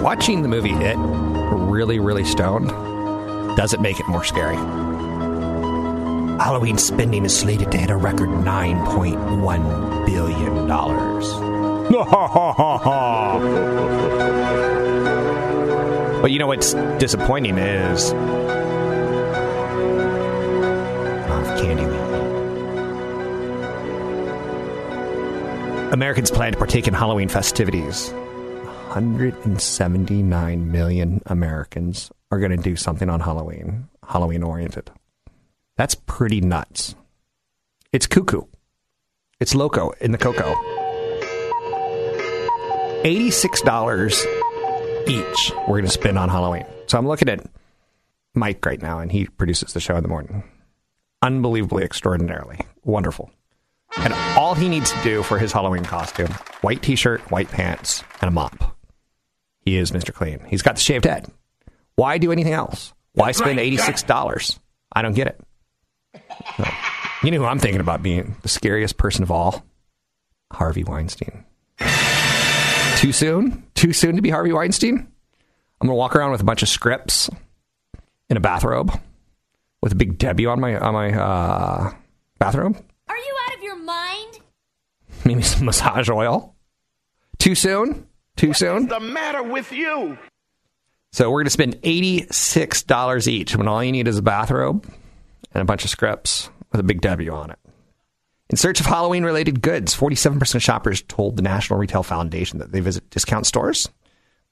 Watching 0.00 0.42
the 0.42 0.48
movie 0.48 0.70
It 0.70 0.96
really, 0.96 1.98
really 1.98 2.22
stoned 2.24 2.68
doesn't 3.56 3.82
make 3.82 3.98
it 3.98 4.06
more 4.06 4.22
scary. 4.22 4.54
Halloween 6.36 6.78
spending 6.78 7.24
is 7.24 7.36
slated 7.36 7.72
to 7.72 7.78
hit 7.78 7.90
a 7.90 7.96
record 7.96 8.28
$9.1 8.28 10.06
billion. 10.06 10.68
But 16.22 16.30
you 16.30 16.38
know 16.38 16.46
what's 16.46 16.72
disappointing 16.72 17.58
is 17.58 18.12
Off 21.28 21.60
Americans 25.94 26.28
plan 26.28 26.52
to 26.52 26.58
partake 26.58 26.86
in 26.88 26.92
Halloween 26.92 27.28
festivities. 27.28 28.10
179 28.10 30.72
million 30.72 31.22
Americans 31.26 32.10
are 32.32 32.40
going 32.40 32.50
to 32.50 32.56
do 32.56 32.74
something 32.74 33.08
on 33.08 33.20
Halloween, 33.20 33.86
Halloween 34.04 34.42
oriented. 34.42 34.90
That's 35.76 35.94
pretty 35.94 36.40
nuts. 36.40 36.96
It's 37.92 38.08
cuckoo. 38.08 38.42
It's 39.38 39.54
loco 39.54 39.90
in 40.00 40.10
the 40.10 40.18
cocoa. 40.18 40.52
$86 43.04 45.06
each 45.06 45.52
we're 45.68 45.76
going 45.76 45.84
to 45.84 45.90
spend 45.90 46.18
on 46.18 46.28
Halloween. 46.28 46.66
So 46.88 46.98
I'm 46.98 47.06
looking 47.06 47.28
at 47.28 47.46
Mike 48.34 48.66
right 48.66 48.82
now, 48.82 48.98
and 48.98 49.12
he 49.12 49.26
produces 49.26 49.74
the 49.74 49.80
show 49.80 49.94
in 49.94 50.02
the 50.02 50.08
morning. 50.08 50.42
Unbelievably 51.22 51.84
extraordinarily 51.84 52.58
wonderful. 52.82 53.30
And 53.98 54.12
all 54.36 54.54
he 54.54 54.68
needs 54.68 54.92
to 54.92 55.02
do 55.02 55.22
for 55.22 55.38
his 55.38 55.52
Halloween 55.52 55.84
costume 55.84 56.32
white 56.60 56.82
t 56.82 56.96
shirt, 56.96 57.20
white 57.30 57.50
pants, 57.50 58.02
and 58.20 58.28
a 58.28 58.30
mop. 58.30 58.76
He 59.60 59.76
is 59.76 59.92
Mr. 59.92 60.12
Clean. 60.12 60.40
He's 60.48 60.62
got 60.62 60.76
the 60.76 60.80
shaved 60.80 61.04
head. 61.04 61.26
Why 61.96 62.18
do 62.18 62.32
anything 62.32 62.52
else? 62.52 62.92
Why 63.12 63.32
spend 63.32 63.58
$86? 63.58 64.58
I 64.92 65.02
don't 65.02 65.14
get 65.14 65.28
it. 65.28 65.40
No. 66.58 66.64
You 67.22 67.30
know 67.30 67.38
who 67.38 67.44
I'm 67.46 67.58
thinking 67.58 67.80
about 67.80 68.02
being 68.02 68.36
the 68.42 68.48
scariest 68.48 68.96
person 68.98 69.22
of 69.22 69.30
all? 69.30 69.64
Harvey 70.52 70.84
Weinstein. 70.84 71.44
Too 72.98 73.12
soon? 73.12 73.64
Too 73.74 73.92
soon 73.92 74.16
to 74.16 74.22
be 74.22 74.30
Harvey 74.30 74.52
Weinstein? 74.52 74.98
I'm 74.98 75.88
going 75.88 75.90
to 75.90 75.98
walk 75.98 76.16
around 76.16 76.32
with 76.32 76.40
a 76.40 76.44
bunch 76.44 76.62
of 76.62 76.68
scripts 76.68 77.30
in 78.28 78.36
a 78.36 78.40
bathrobe 78.40 78.92
with 79.82 79.92
a 79.92 79.96
big 79.96 80.18
W 80.18 80.48
on 80.48 80.60
my 80.60 80.78
on 80.78 80.94
my 80.94 81.12
uh, 81.12 81.92
bathrobe. 82.38 82.82
Are 83.08 83.16
you 83.16 83.36
out 83.46 83.56
of 83.56 83.62
your 83.62 83.76
mind? 83.76 84.40
Maybe 85.26 85.42
some 85.42 85.64
massage 85.64 86.10
oil. 86.10 86.54
Too 87.38 87.54
soon? 87.54 88.06
Too 88.36 88.52
soon? 88.52 88.88
The 88.88 89.00
matter 89.00 89.42
with 89.42 89.72
you? 89.72 90.18
So 91.12 91.30
we're 91.30 91.40
going 91.40 91.46
to 91.46 91.50
spend 91.50 91.80
$86 91.82 93.28
each 93.28 93.56
when 93.56 93.68
all 93.68 93.82
you 93.82 93.92
need 93.92 94.08
is 94.08 94.18
a 94.18 94.22
bathrobe 94.22 94.84
and 95.52 95.62
a 95.62 95.64
bunch 95.64 95.84
of 95.84 95.90
scripts 95.90 96.50
with 96.72 96.80
a 96.80 96.84
big 96.84 97.00
W 97.00 97.32
on 97.32 97.50
it. 97.50 97.58
In 98.50 98.56
search 98.56 98.80
of 98.80 98.86
Halloween 98.86 99.24
related 99.24 99.62
goods, 99.62 99.96
47% 99.96 100.54
of 100.54 100.62
shoppers 100.62 101.02
told 101.02 101.36
the 101.36 101.42
National 101.42 101.78
Retail 101.78 102.02
Foundation 102.02 102.58
that 102.58 102.72
they 102.72 102.80
visit 102.80 103.08
discount 103.10 103.46
stores. 103.46 103.88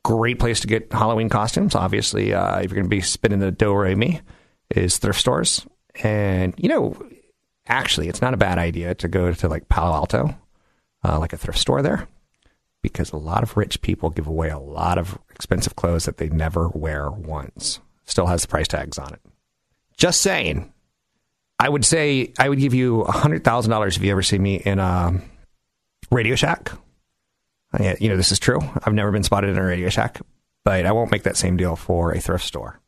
Great 0.05 0.38
place 0.38 0.61
to 0.61 0.67
get 0.67 0.93
Halloween 0.93 1.29
costumes. 1.29 1.75
Obviously, 1.75 2.33
uh, 2.33 2.59
if 2.61 2.71
you're 2.71 2.81
going 2.81 2.88
to 2.91 2.97
be 2.97 3.02
spending 3.02 3.41
the 3.41 3.50
do 3.50 3.75
re 3.75 3.95
mi, 3.95 4.21
is 4.71 4.99
thrift 4.99 5.21
stores. 5.21 5.67
And, 6.02 6.55
you 6.57 6.69
know, 6.69 6.97
actually, 7.67 8.09
it's 8.09 8.23
not 8.23 8.35
a 8.35 8.38
bad 8.38 8.59
idea 8.59 8.95
to 8.95 9.09
go 9.09 9.33
to 9.33 9.49
like 9.49 9.69
Palo 9.69 9.93
Alto, 9.95 10.35
uh, 11.04 11.18
like 11.18 11.32
a 11.32 11.37
thrift 11.37 11.59
store 11.59 11.82
there 11.82 12.09
because 12.82 13.12
a 13.12 13.16
lot 13.16 13.42
of 13.42 13.56
rich 13.56 13.80
people 13.82 14.11
give 14.11 14.26
away 14.26 14.49
a 14.50 14.59
lot 14.59 14.99
of 14.99 15.18
expensive 15.30 15.76
clothes 15.76 16.04
that 16.04 16.16
they 16.16 16.28
never 16.28 16.68
wear 16.68 17.11
once. 17.11 17.78
Still 18.04 18.26
has 18.26 18.42
the 18.42 18.49
price 18.49 18.66
tags 18.68 18.99
on 18.99 19.12
it. 19.14 19.21
Just 19.97 20.21
saying. 20.21 20.73
I 21.59 21.68
would 21.68 21.85
say 21.85 22.32
I 22.38 22.49
would 22.49 22.59
give 22.59 22.75
you 22.75 23.04
$100,000 23.06 23.97
if 23.97 24.02
you 24.02 24.11
ever 24.11 24.23
see 24.23 24.38
me 24.38 24.56
in 24.56 24.80
a 24.80 25.21
Radio 26.11 26.35
Shack. 26.35 26.73
I- 27.73 27.97
You 28.00 28.09
know, 28.09 28.16
this 28.16 28.32
is 28.32 28.40
true. 28.40 28.59
I've 28.85 28.94
never 28.94 29.12
been 29.12 29.23
spotted 29.23 29.50
in 29.50 29.59
a 29.59 29.64
Radio 29.64 29.88
Shack, 29.88 30.21
but 30.64 30.85
I 30.87 30.92
won't 30.92 31.12
make 31.12 31.23
that 31.23 31.37
same 31.37 31.56
deal 31.56 31.76
for 31.76 32.11
a 32.12 32.21
thrift 32.21 32.44
store. 32.44 32.80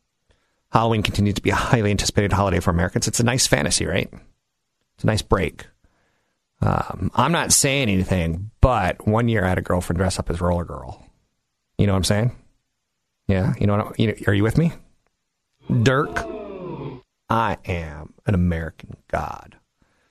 Halloween 0.73 1.03
continues 1.03 1.35
to 1.35 1.41
be 1.41 1.51
a 1.51 1.55
highly 1.55 1.89
anticipated 1.91 2.33
holiday 2.33 2.59
for 2.59 2.71
Americans. 2.71 3.07
It's 3.07 3.21
a 3.21 3.23
nice 3.23 3.47
fantasy, 3.47 3.85
right? 3.85 4.09
It's 4.95 5.03
a 5.05 5.07
nice 5.07 5.21
break. 5.21 5.67
Um, 6.65 7.11
I'm 7.13 7.31
not 7.31 7.53
saying 7.53 7.89
anything, 7.89 8.49
but 8.59 9.07
one 9.07 9.29
year 9.29 9.45
I 9.45 9.49
had 9.49 9.59
a 9.59 9.61
girlfriend 9.61 9.99
dress 9.99 10.17
up 10.17 10.31
as 10.31 10.41
Roller 10.41 10.65
Girl. 10.65 11.05
You 11.77 11.85
know 11.85 11.93
what 11.93 11.97
I'm 11.97 12.03
saying? 12.05 12.31
Yeah, 13.27 13.53
you 13.59 13.67
know 13.67 13.77
what? 13.77 13.99
You 13.99 14.07
know, 14.07 14.13
are 14.27 14.33
you 14.33 14.41
with 14.41 14.57
me? 14.57 14.71
Dirk, 15.83 16.25
I 17.29 17.57
am 17.65 18.13
an 18.25 18.33
American 18.33 18.95
god. 19.09 19.57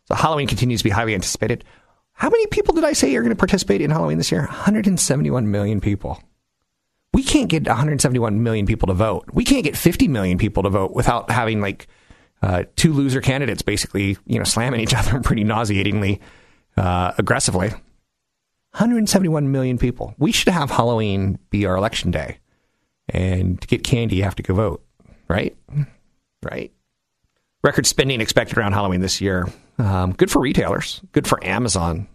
So 0.07 0.15
Halloween 0.15 0.47
continues 0.47 0.81
to 0.81 0.85
be 0.85 0.91
highly 0.91 1.15
anticipated. 1.15 1.65
How 2.13 2.31
many 2.31 2.47
people 2.47 2.75
did 2.75 2.85
I 2.85 2.93
say 2.93 3.15
are 3.17 3.23
going 3.23 3.31
to 3.31 3.37
participate 3.37 3.81
in 3.81 3.91
Halloween 3.91 4.19
this 4.19 4.31
year? 4.31 4.43
171 4.43 5.51
million 5.51 5.81
people. 5.81 6.23
We 7.13 7.25
can't 7.25 7.49
get 7.49 7.67
171 7.67 8.43
million 8.43 8.67
people 8.67 8.87
to 8.89 8.95
vote. 8.95 9.25
We 9.33 9.45
can't 9.45 9.65
get 9.65 9.77
50 9.77 10.07
million 10.07 10.39
people 10.39 10.63
to 10.63 10.71
vote 10.71 10.93
without 10.93 11.31
having 11.31 11.61
like 11.61 11.89
uh, 12.43 12.65
two 12.77 12.93
loser 12.93 13.21
candidates 13.21 13.63
basically, 13.63 14.17
you 14.27 14.39
know, 14.39 14.45
slamming 14.45 14.81
each 14.81 14.95
other 14.95 15.21
pretty 15.21 15.43
nauseatingly 15.43 16.21
uh, 16.77 17.13
aggressively. 17.19 17.69
171 17.69 19.53
million 19.53 19.79
people. 19.79 20.15
We 20.19 20.33
should 20.33 20.53
have 20.53 20.71
Halloween 20.71 21.39
be 21.51 21.65
our 21.65 21.77
election 21.77 22.11
day. 22.11 22.39
And 23.09 23.61
to 23.61 23.69
get 23.69 23.85
candy, 23.85 24.17
you 24.17 24.25
have 24.25 24.35
to 24.37 24.43
go 24.43 24.55
vote, 24.55 24.85
right? 25.29 25.57
Right? 26.43 26.73
Record 27.63 27.87
spending 27.87 28.21
expected 28.21 28.59
around 28.59 28.73
Halloween 28.73 29.01
this 29.01 29.21
year. 29.21 29.47
Um, 29.79 30.13
good 30.13 30.31
for 30.31 30.41
retailers, 30.41 31.01
good 31.13 31.27
for 31.27 31.45
Amazon. 31.45 32.09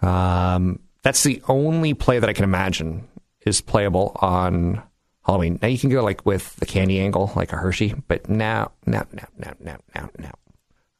Um, 0.00 0.80
that's 1.02 1.24
the 1.24 1.42
only 1.48 1.94
play 1.94 2.18
that 2.18 2.28
I 2.28 2.32
can 2.32 2.44
imagine 2.44 3.08
is 3.44 3.60
playable 3.60 4.16
on 4.20 4.82
Halloween. 5.24 5.58
Now 5.60 5.68
you 5.68 5.78
can 5.78 5.90
go 5.90 6.02
like 6.02 6.24
with 6.24 6.56
the 6.56 6.66
candy 6.66 7.00
angle, 7.00 7.32
like 7.36 7.52
a 7.52 7.56
Hershey, 7.56 7.94
but 8.08 8.28
now, 8.28 8.72
now, 8.86 9.06
now, 9.12 9.26
now, 9.36 9.52
now, 9.60 9.76
now, 9.94 10.10
now. 10.18 10.32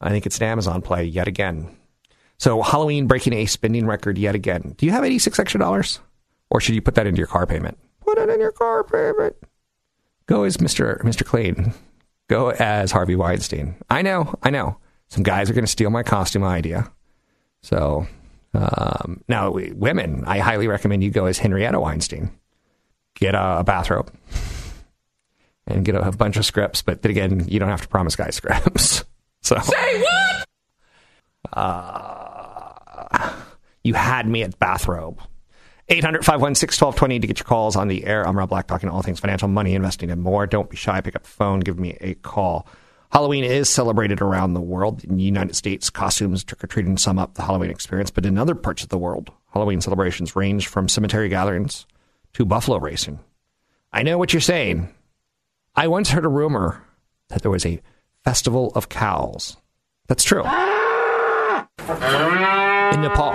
I 0.01 0.09
think 0.09 0.25
it's 0.25 0.37
an 0.37 0.43
Amazon 0.43 0.81
play 0.81 1.05
yet 1.05 1.27
again. 1.27 1.75
So 2.43 2.61
Halloween 2.61 3.07
breaking 3.07 3.31
a 3.31 3.45
spending 3.45 3.85
record 3.87 4.17
yet 4.17 4.35
again. 4.35 4.75
Do 4.75 4.85
you 4.85 4.91
have 4.91 5.05
eighty 5.05 5.17
six 5.17 5.39
extra 5.39 5.61
dollars, 5.61 6.01
or 6.49 6.59
should 6.59 6.75
you 6.75 6.81
put 6.81 6.95
that 6.95 7.07
into 7.07 7.17
your 7.17 7.27
car 7.27 7.47
payment? 7.47 7.77
Put 8.01 8.17
it 8.17 8.29
in 8.29 8.41
your 8.41 8.51
car 8.51 8.83
payment. 8.83 9.37
Go 10.25 10.43
as 10.43 10.59
Mister 10.59 10.99
Mister 11.05 11.23
Clean. 11.23 11.73
Go 12.27 12.49
as 12.49 12.91
Harvey 12.91 13.15
Weinstein. 13.15 13.75
I 13.89 14.01
know, 14.01 14.37
I 14.43 14.49
know. 14.49 14.75
Some 15.07 15.23
guys 15.23 15.49
are 15.49 15.53
going 15.53 15.63
to 15.63 15.71
steal 15.71 15.89
my 15.89 16.03
costume 16.03 16.43
idea. 16.43 16.91
So 17.61 18.07
um, 18.53 19.23
now, 19.29 19.51
women, 19.51 20.25
I 20.27 20.39
highly 20.39 20.67
recommend 20.67 21.01
you 21.01 21.11
go 21.11 21.27
as 21.27 21.37
Henrietta 21.37 21.79
Weinstein. 21.79 22.29
Get 23.13 23.35
a, 23.35 23.59
a 23.59 23.63
bathrobe 23.63 24.11
and 25.65 25.85
get 25.85 25.95
a, 25.95 26.09
a 26.09 26.11
bunch 26.11 26.35
of 26.35 26.45
scripts. 26.45 26.81
But 26.81 27.03
then 27.03 27.11
again, 27.11 27.45
you 27.47 27.57
don't 27.57 27.69
have 27.69 27.83
to 27.83 27.87
promise 27.87 28.17
guys 28.17 28.35
scripts. 28.35 29.05
So 29.43 29.57
say 29.59 30.01
what? 30.01 30.45
Uh, 31.53 32.22
you 33.83 33.93
had 33.93 34.27
me 34.27 34.43
at 34.43 34.57
bathrobe. 34.59 35.21
800 35.89 36.23
516 36.23 36.85
1220 36.85 37.19
to 37.19 37.27
get 37.27 37.39
your 37.39 37.45
calls 37.45 37.75
on 37.75 37.89
the 37.89 38.05
air. 38.05 38.25
I'm 38.25 38.37
Rob 38.37 38.49
Black, 38.49 38.67
talking 38.67 38.89
all 38.89 39.01
things 39.01 39.19
financial, 39.19 39.49
money, 39.49 39.75
investing, 39.75 40.09
and 40.11 40.21
more. 40.21 40.47
Don't 40.47 40.69
be 40.69 40.77
shy. 40.77 41.01
Pick 41.01 41.15
up 41.15 41.23
the 41.23 41.29
phone. 41.29 41.59
Give 41.59 41.77
me 41.77 41.97
a 41.99 42.13
call. 42.15 42.67
Halloween 43.11 43.43
is 43.43 43.69
celebrated 43.69 44.21
around 44.21 44.53
the 44.53 44.61
world. 44.61 45.03
In 45.03 45.17
the 45.17 45.23
United 45.23 45.55
States, 45.55 45.89
costumes, 45.89 46.43
trick 46.43 46.63
or 46.63 46.67
treating 46.67 46.97
sum 46.97 47.19
up 47.19 47.35
the 47.35 47.43
Halloween 47.43 47.69
experience. 47.69 48.09
But 48.09 48.25
in 48.25 48.37
other 48.37 48.55
parts 48.55 48.81
of 48.81 48.89
the 48.89 48.97
world, 48.97 49.29
Halloween 49.53 49.81
celebrations 49.81 50.35
range 50.35 50.67
from 50.67 50.87
cemetery 50.87 51.29
gatherings 51.29 51.85
to 52.33 52.45
buffalo 52.45 52.79
racing. 52.79 53.19
I 53.91 54.03
know 54.03 54.17
what 54.17 54.33
you're 54.33 54.41
saying. 54.41 54.91
I 55.75 55.87
once 55.87 56.09
heard 56.09 56.25
a 56.25 56.29
rumor 56.29 56.83
that 57.29 57.41
there 57.41 57.51
was 57.51 57.65
a 57.65 57.81
festival 58.23 58.71
of 58.73 58.89
cows. 58.89 59.57
That's 60.07 60.23
true. 60.23 60.43
In 61.83 63.01
Nepal, 63.01 63.33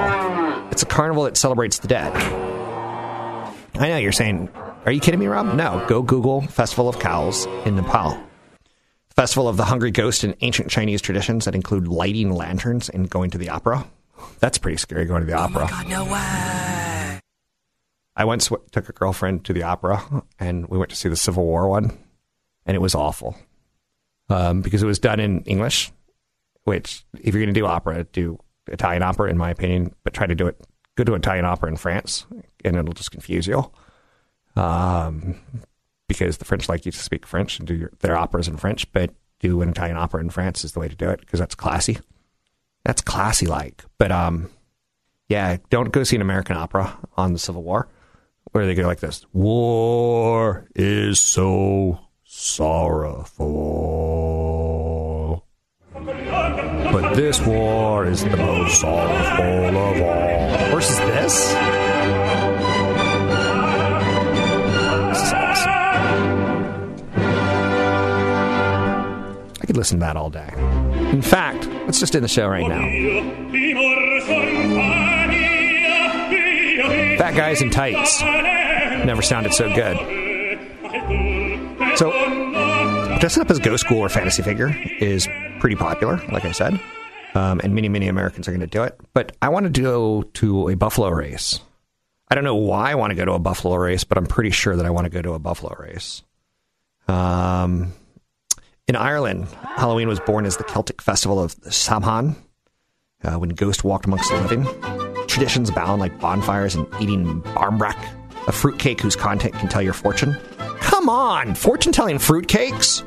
it's 0.71 0.83
a 0.83 0.87
carnival 0.87 1.25
that 1.25 1.37
celebrates 1.37 1.81
the 1.81 1.89
dead. 1.89 2.15
I 2.15 3.89
know 3.89 3.99
you're 3.99 4.11
saying, 4.11 4.49
are 4.87 4.93
you 4.93 5.01
kidding 5.01 5.21
me, 5.21 5.27
Rob? 5.27 5.55
No, 5.55 5.85
go 5.87 6.01
Google 6.01 6.41
Festival 6.41 6.89
of 6.89 6.99
Cows 6.99 7.45
in 7.67 7.77
Nepal. 7.77 8.19
Festival 9.15 9.49
of 9.49 9.59
the 9.59 9.65
Hungry 9.65 9.91
Ghost 9.91 10.25
in 10.25 10.35
ancient 10.41 10.71
Chinese 10.71 11.03
traditions 11.03 11.45
that 11.45 11.55
include 11.55 11.89
lighting 11.89 12.33
lanterns 12.33 12.89
and 12.89 13.11
going 13.11 13.31
to 13.33 13.39
the 13.39 13.51
opera. 13.51 13.87
That's 14.39 14.57
pretty 14.57 14.79
scary 14.79 15.05
going 15.05 15.21
to 15.21 15.27
the 15.27 15.37
opera. 15.37 15.67
God, 15.69 15.87
no 15.87 16.05
way. 16.05 17.21
I 18.17 18.25
once 18.25 18.49
took 18.71 18.89
a 18.89 18.93
girlfriend 18.93 19.45
to 19.45 19.53
the 19.53 19.65
opera 19.65 20.23
and 20.41 20.67
we 20.69 20.79
went 20.79 20.89
to 20.91 20.97
see 20.97 21.11
the 21.11 21.17
Civil 21.17 21.45
War 21.45 21.69
one, 21.69 21.99
and 22.65 22.75
it 22.75 22.81
was 22.81 22.95
awful 22.95 23.37
um, 24.31 24.63
because 24.63 24.83
it 24.83 24.87
was 24.87 24.99
done 24.99 25.21
in 25.21 25.43
English, 25.43 25.93
which, 26.65 27.05
if 27.21 27.35
you're 27.35 27.43
going 27.43 27.55
to 27.55 27.61
do 27.61 27.67
opera, 27.67 28.05
do 28.05 28.39
Italian 28.67 29.03
opera, 29.03 29.31
in 29.31 29.39
my 29.39 29.51
opinion, 29.51 29.95
but 30.05 30.13
try 30.13 30.27
to 30.27 30.35
do 30.35 30.47
it, 30.47 30.61
go 30.97 31.05
to 31.05 31.15
Italian 31.15 31.45
opera 31.45 31.69
in 31.69 31.77
France, 31.77 32.27
and 32.65 32.77
it'll 32.77 32.95
just 32.95 33.11
confuse 33.11 33.47
you. 33.47 33.71
Um, 34.57 35.41
because 36.09 36.39
the 36.39 36.45
French 36.45 36.69
like 36.69 36.85
you 36.87 36.93
to 36.93 36.99
speak 36.99 37.27
French 37.27 37.59
and 37.59 37.69
do 37.69 37.75
your, 37.75 37.93
their 38.01 38.17
operas 38.17 38.49
in 38.49 38.57
French, 38.57 38.91
but 38.93 39.15
do 39.41 39.63
an 39.63 39.69
Italian 39.69 39.97
opera 39.97 40.21
in 40.21 40.31
France 40.31 40.65
is 40.65 40.73
the 40.73 40.81
way 40.81 40.89
to 40.89 40.97
do 40.97 41.09
it 41.11 41.21
because 41.21 41.39
that's 41.39 41.55
classy. 41.55 41.99
That's 42.85 43.03
classy 43.03 43.47
like. 43.47 43.85
But 43.99 44.11
um, 44.11 44.51
yeah, 45.29 45.59
don't 45.71 45.93
go 45.93 46.03
see 46.03 46.17
an 46.17 46.23
American 46.23 46.57
opera 46.57 46.99
on 47.17 47.33
the 47.35 47.39
Civil 47.39 47.63
War 47.63 47.89
where 48.53 48.67
they 48.67 48.75
go 48.75 48.87
like 48.87 49.01
this 49.01 49.27
War 49.33 50.67
is 50.75 51.21
so 51.21 52.01
sorrowful. 52.25 53.49
But 57.01 57.15
this 57.15 57.41
war 57.41 58.07
is 58.07 58.25
the 58.25 58.37
most 58.37 58.81
sorrowful 58.81 59.79
of 59.79 60.03
all. 60.03 60.71
Versus 60.73 60.99
this? 60.99 61.53
This 65.07 65.23
is 65.23 65.33
awesome. 65.33 65.71
I 69.61 69.67
could 69.67 69.77
listen 69.77 70.01
to 70.01 70.07
that 70.07 70.17
all 70.17 70.29
day. 70.29 70.53
In 71.13 71.23
fact, 71.23 71.69
let's 71.87 72.01
just 72.01 72.17
end 72.17 72.25
the 72.25 72.29
show 72.29 72.49
right 72.49 72.67
now. 72.67 72.83
Fat 77.17 77.37
guys 77.37 77.63
in 77.63 77.71
tights. 77.71 78.21
Never 78.23 79.23
sounded 79.23 79.55
so 79.55 79.73
good. 79.73 79.99
So, 81.97 82.11
dressing 83.19 83.43
up 83.43 83.51
as 83.51 83.59
ghost 83.59 83.85
school 83.85 83.99
or 83.99 84.09
fantasy 84.09 84.43
figure 84.43 84.75
is 85.01 85.29
pretty 85.61 85.77
popular, 85.77 86.23
like 86.31 86.45
I 86.45 86.53
said. 86.53 86.81
Um, 87.35 87.61
and 87.63 87.75
many, 87.75 87.89
many 87.89 88.09
Americans 88.09 88.49
are 88.49 88.53
going 88.53 88.61
to 88.61 88.67
do 88.67 88.83
it. 88.83 88.99
But 89.13 89.37
I 89.43 89.49
want 89.49 89.73
to 89.73 89.83
go 89.83 90.23
to 90.23 90.69
a 90.69 90.77
buffalo 90.77 91.11
race. 91.11 91.61
I 92.29 92.35
don't 92.35 92.45
know 92.45 92.55
why 92.55 92.91
I 92.91 92.95
want 92.95 93.11
to 93.11 93.15
go 93.15 93.25
to 93.25 93.33
a 93.33 93.39
buffalo 93.39 93.77
race, 93.77 94.05
but 94.05 94.19
I'm 94.19 94.27
pretty 94.27 94.51
sure 94.51 94.77
that 94.77 94.87
I 94.87 94.91
want 94.91 95.07
to 95.07 95.11
go 95.11 95.23
to 95.23 95.33
a 95.33 95.39
buffalo 95.39 95.75
race. 95.79 96.23
Um, 97.07 97.93
in 98.87 98.97
Ireland, 98.97 99.49
Halloween 99.63 100.09
was 100.09 100.21
born 100.21 100.47
as 100.47 100.57
the 100.57 100.65
Celtic 100.65 101.03
festival 101.03 101.41
of 101.41 101.57
Samhain, 101.71 102.37
uh, 103.25 103.37
when 103.37 103.51
ghosts 103.51 103.83
walked 103.83 104.07
amongst 104.07 104.31
the 104.31 104.41
living. 104.41 105.27
Traditions 105.27 105.71
abound 105.71 106.01
like 106.01 106.19
bonfires 106.21 106.75
and 106.75 106.87
eating 107.01 107.43
barmbrack, 107.43 107.99
a 108.47 108.53
fruitcake 108.53 109.01
whose 109.01 109.17
content 109.17 109.55
can 109.55 109.69
tell 109.69 109.83
your 109.83 109.93
fortune. 109.93 110.37
Come 111.09 111.17
on, 111.17 111.55
fortune 111.55 111.91
telling 111.91 112.19
fruitcakes? 112.19 113.01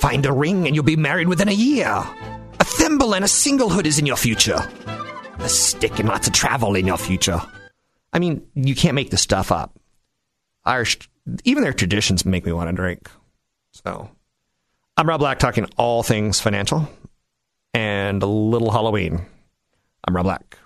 Find 0.00 0.26
a 0.26 0.32
ring 0.32 0.66
and 0.66 0.74
you'll 0.74 0.84
be 0.84 0.96
married 0.96 1.28
within 1.28 1.48
a 1.48 1.52
year. 1.52 1.86
A 1.86 2.64
thimble 2.64 3.14
and 3.14 3.24
a 3.24 3.28
singlehood 3.28 3.84
is 3.84 4.00
in 4.00 4.06
your 4.06 4.16
future. 4.16 4.68
A 5.38 5.48
stick 5.48 6.00
and 6.00 6.08
lots 6.08 6.26
of 6.26 6.32
travel 6.32 6.74
in 6.74 6.88
your 6.88 6.96
future. 6.96 7.40
I 8.12 8.18
mean, 8.18 8.44
you 8.56 8.74
can't 8.74 8.96
make 8.96 9.10
this 9.10 9.22
stuff 9.22 9.52
up. 9.52 9.78
Irish, 10.64 10.98
even 11.44 11.62
their 11.62 11.72
traditions 11.72 12.24
make 12.24 12.44
me 12.44 12.50
want 12.50 12.68
to 12.68 12.74
drink. 12.74 13.08
So, 13.70 14.10
I'm 14.96 15.08
Rob 15.08 15.20
Black 15.20 15.38
talking 15.38 15.66
all 15.76 16.02
things 16.02 16.40
financial 16.40 16.88
and 17.72 18.20
a 18.20 18.26
little 18.26 18.72
Halloween. 18.72 19.26
I'm 20.08 20.16
Rob 20.16 20.24
Black. 20.24 20.58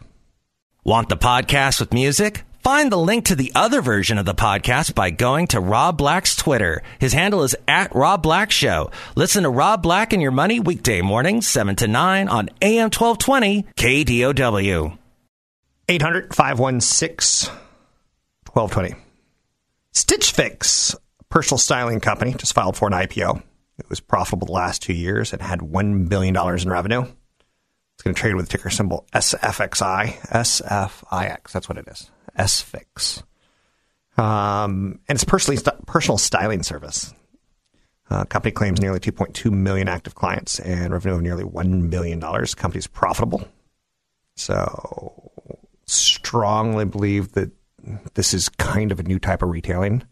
Want 0.85 1.11
the 1.11 1.19
podcast 1.19 1.81
with 1.81 1.93
music? 1.93 2.45
Find 2.65 2.91
the 2.91 2.97
link 2.97 3.27
to 3.27 3.37
the 3.37 3.53
other 3.55 3.83
version 3.83 4.17
of 4.17 4.25
the 4.25 4.35
podcast 4.35 4.95
by 4.95 5.11
going 5.11 5.49
to 5.49 5.61
Rob 5.61 5.99
Black's 5.99 6.35
Twitter. 6.35 6.83
His 6.99 7.13
handle 7.13 7.43
is 7.43 7.55
at 7.69 7.95
Rob 7.95 8.23
Black 8.23 8.51
Show. 8.51 8.91
Listen 9.15 9.43
to 9.43 9.51
Rob 9.51 9.83
Black 9.83 10.15
and 10.15 10.23
Your 10.23 10.31
Money 10.31 10.61
weekday 10.61 11.03
mornings, 11.03 11.47
7 11.47 11.77
to 11.77 11.87
9 11.87 12.27
on 12.27 12.49
AM 12.63 12.85
1220 12.85 13.67
KDOW. 13.77 14.97
800 15.91 16.35
516 16.35 17.55
1220. 18.51 18.95
Stitch 19.93 20.33
Fix, 20.33 20.97
personal 21.29 21.59
styling 21.59 22.01
company, 22.01 22.33
just 22.33 22.55
filed 22.55 22.79
for 22.79 22.89
an 22.89 22.95
IPO. 22.95 23.43
It 23.79 23.91
was 23.91 24.01
profitable 24.01 24.47
the 24.47 24.55
last 24.55 24.81
two 24.81 24.95
years 24.95 25.35
and 25.35 25.43
had 25.43 25.59
$1 25.61 26.09
billion 26.09 26.35
in 26.35 26.71
revenue. 26.71 27.03
It's 27.03 28.03
going 28.03 28.15
to 28.15 28.19
trade 28.19 28.37
with 28.37 28.49
ticker 28.49 28.71
symbol 28.71 29.07
SFXI. 29.13 30.19
SFIX, 30.31 31.53
that's 31.53 31.69
what 31.69 31.77
it 31.77 31.89
is. 31.89 32.11
SFix. 32.39 33.23
Um, 34.17 35.01
and 35.09 35.17
it's 35.17 35.25
personally 35.25 35.57
st- 35.57 35.87
personal 35.87 36.19
styling 36.19 36.63
service. 36.63 37.13
Uh, 38.11 38.25
company 38.25 38.53
claims 38.53 38.81
nearly 38.81 39.01
2.2 39.01 39.51
million 39.51 39.89
active 39.89 40.15
clients 40.15 40.61
and 40.61 40.93
revenue 40.93 41.17
of 41.17 41.23
nearly 41.23 41.45
$1 41.45 41.91
billion. 41.91 42.21
Company's 42.21 42.87
profitable. 42.87 43.49
So, 44.37 45.33
strongly 45.87 46.85
believe 46.85 47.33
that 47.33 47.51
this 48.15 48.35
is 48.35 48.49
kind 48.49 48.93
of 48.93 49.01
a 49.01 49.03
new 49.03 49.19
type 49.19 49.43
of 49.43 49.51
retailing 49.51 50.05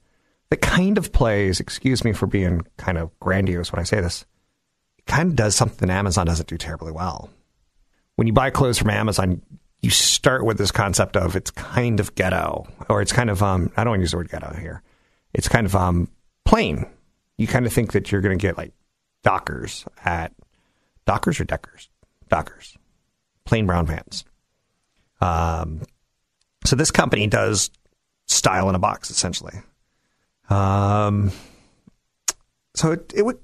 that 0.50 0.60
kind 0.60 0.98
of 0.98 1.12
plays, 1.12 1.60
excuse 1.60 2.04
me 2.04 2.12
for 2.12 2.26
being 2.26 2.60
kind 2.76 2.98
of 2.98 3.18
grandiose 3.20 3.72
when 3.72 3.80
I 3.80 3.84
say 3.84 4.00
this, 4.00 4.26
it 4.98 5.06
kind 5.06 5.30
of 5.30 5.36
does 5.36 5.54
something 5.56 5.88
Amazon 5.88 6.26
doesn't 6.26 6.48
do 6.48 6.58
terribly 6.58 6.92
well. 6.92 7.30
When 8.16 8.26
you 8.26 8.34
buy 8.34 8.50
clothes 8.50 8.78
from 8.78 8.90
Amazon, 8.90 9.40
you 9.82 9.90
start 9.90 10.44
with 10.44 10.58
this 10.58 10.70
concept 10.70 11.16
of 11.16 11.34
it's 11.34 11.50
kind 11.50 11.98
of 12.00 12.14
ghetto, 12.14 12.66
or 12.88 13.02
it's 13.02 13.12
kind 13.12 13.28
of, 13.28 13.42
um, 13.42 13.70
I 13.76 13.82
don't 13.82 13.90
want 13.90 14.00
to 14.00 14.02
use 14.02 14.12
the 14.12 14.16
word 14.16 14.30
ghetto 14.30 14.54
here. 14.54 14.82
It's 15.34 15.48
kind 15.48 15.66
of 15.66 15.74
um, 15.74 16.08
plain. 16.44 16.86
You 17.36 17.48
kind 17.48 17.66
of 17.66 17.72
think 17.72 17.92
that 17.92 18.12
you're 18.12 18.20
going 18.20 18.38
to 18.38 18.40
get 18.40 18.56
like 18.56 18.72
Dockers 19.24 19.84
at 20.04 20.32
Dockers 21.04 21.40
or 21.40 21.44
Deckers? 21.44 21.90
Dockers. 22.28 22.76
Plain 23.44 23.66
brown 23.66 23.86
pants. 23.86 24.24
Um, 25.20 25.82
so 26.64 26.76
this 26.76 26.92
company 26.92 27.26
does 27.26 27.70
style 28.26 28.68
in 28.68 28.76
a 28.76 28.78
box, 28.78 29.10
essentially. 29.10 29.54
Um, 30.48 31.32
so 32.74 32.92
it, 32.92 33.12
it 33.14 33.24
would 33.24 33.38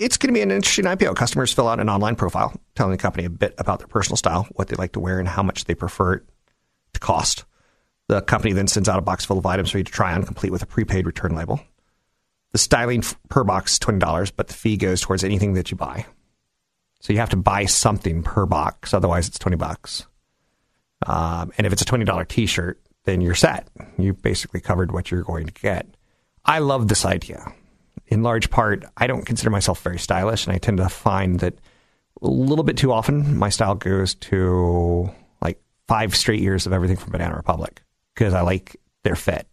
it's 0.00 0.16
going 0.16 0.28
to 0.28 0.34
be 0.34 0.40
an 0.40 0.50
interesting 0.50 0.86
IPO. 0.86 1.14
Customers 1.14 1.52
fill 1.52 1.68
out 1.68 1.78
an 1.78 1.90
online 1.90 2.16
profile 2.16 2.58
telling 2.74 2.90
the 2.90 2.98
company 2.98 3.26
a 3.26 3.30
bit 3.30 3.54
about 3.58 3.78
their 3.78 3.86
personal 3.86 4.16
style, 4.16 4.48
what 4.52 4.68
they 4.68 4.76
like 4.76 4.92
to 4.92 5.00
wear, 5.00 5.18
and 5.18 5.28
how 5.28 5.42
much 5.42 5.66
they 5.66 5.74
prefer 5.74 6.14
it 6.14 6.22
to 6.94 7.00
cost. 7.00 7.44
The 8.08 8.22
company 8.22 8.54
then 8.54 8.66
sends 8.66 8.88
out 8.88 8.98
a 8.98 9.02
box 9.02 9.24
full 9.24 9.38
of 9.38 9.46
items 9.46 9.70
for 9.70 9.78
you 9.78 9.84
to 9.84 9.92
try 9.92 10.14
on, 10.14 10.24
complete 10.24 10.50
with 10.50 10.62
a 10.62 10.66
prepaid 10.66 11.06
return 11.06 11.36
label. 11.36 11.60
The 12.52 12.58
styling 12.58 13.04
per 13.28 13.44
box 13.44 13.74
is 13.74 13.78
twenty 13.78 14.00
dollars, 14.00 14.30
but 14.30 14.48
the 14.48 14.54
fee 14.54 14.76
goes 14.76 15.00
towards 15.00 15.22
anything 15.22 15.52
that 15.52 15.70
you 15.70 15.76
buy. 15.76 16.06
So 17.00 17.12
you 17.12 17.20
have 17.20 17.30
to 17.30 17.36
buy 17.36 17.66
something 17.66 18.22
per 18.22 18.46
box, 18.46 18.92
otherwise 18.92 19.28
it's 19.28 19.38
twenty 19.38 19.56
bucks. 19.56 20.06
Um, 21.06 21.52
and 21.56 21.66
if 21.66 21.72
it's 21.72 21.82
a 21.82 21.84
twenty 21.84 22.04
dollar 22.04 22.24
T-shirt, 22.24 22.80
then 23.04 23.20
you're 23.20 23.34
set. 23.34 23.68
You 23.98 24.14
basically 24.14 24.60
covered 24.60 24.90
what 24.92 25.10
you're 25.10 25.22
going 25.22 25.46
to 25.46 25.52
get. 25.52 25.86
I 26.44 26.58
love 26.58 26.88
this 26.88 27.04
idea. 27.04 27.52
In 28.10 28.24
large 28.24 28.50
part, 28.50 28.84
I 28.96 29.06
don't 29.06 29.24
consider 29.24 29.50
myself 29.50 29.80
very 29.82 29.98
stylish, 29.98 30.46
and 30.46 30.54
I 30.54 30.58
tend 30.58 30.78
to 30.78 30.88
find 30.88 31.38
that 31.40 31.54
a 32.20 32.26
little 32.26 32.64
bit 32.64 32.76
too 32.76 32.92
often 32.92 33.38
my 33.38 33.48
style 33.48 33.76
goes 33.76 34.14
to 34.16 35.10
like 35.40 35.60
five 35.86 36.14
straight 36.16 36.40
years 36.40 36.66
of 36.66 36.72
everything 36.72 36.96
from 36.96 37.12
Banana 37.12 37.36
Republic 37.36 37.82
because 38.14 38.34
I 38.34 38.40
like 38.42 38.76
their 39.04 39.16
fit. 39.16 39.46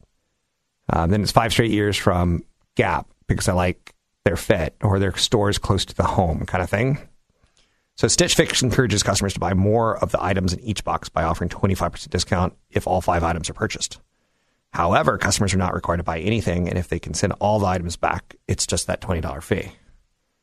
Um, 0.92 1.12
then 1.12 1.22
it's 1.22 1.32
five 1.32 1.52
straight 1.52 1.72
years 1.72 1.96
from 1.96 2.44
Gap 2.76 3.08
because 3.28 3.48
I 3.48 3.54
like 3.54 3.94
their 4.26 4.36
fit 4.36 4.76
or 4.82 5.00
their 5.00 5.16
stores 5.16 5.58
close 5.58 5.86
to 5.86 5.96
the 5.96 6.04
home 6.04 6.46
kind 6.46 6.64
of 6.64 6.70
thing. 6.70 6.98
So 7.96 8.08
Stitch 8.08 8.36
Fix 8.36 8.62
encourages 8.62 9.04
customers 9.04 9.34
to 9.34 9.40
buy 9.40 9.54
more 9.54 9.98
of 9.98 10.12
the 10.12 10.24
items 10.24 10.54
in 10.54 10.60
each 10.62 10.84
box 10.84 11.10
by 11.10 11.24
offering 11.24 11.50
25% 11.50 12.10
discount 12.10 12.56
if 12.70 12.88
all 12.88 13.02
five 13.02 13.24
items 13.24 13.50
are 13.50 13.54
purchased. 13.54 14.00
However, 14.74 15.18
customers 15.18 15.54
are 15.54 15.58
not 15.58 15.74
required 15.74 15.98
to 15.98 16.04
buy 16.04 16.20
anything, 16.20 16.68
and 16.70 16.78
if 16.78 16.88
they 16.88 17.00
can 17.00 17.14
send 17.14 17.34
all 17.40 17.60
the 17.60 17.66
items 17.66 17.96
back, 17.96 18.36
it's 18.48 18.68
just 18.68 18.88
that 18.88 19.02
$20 19.02 19.44
fee. 19.44 19.72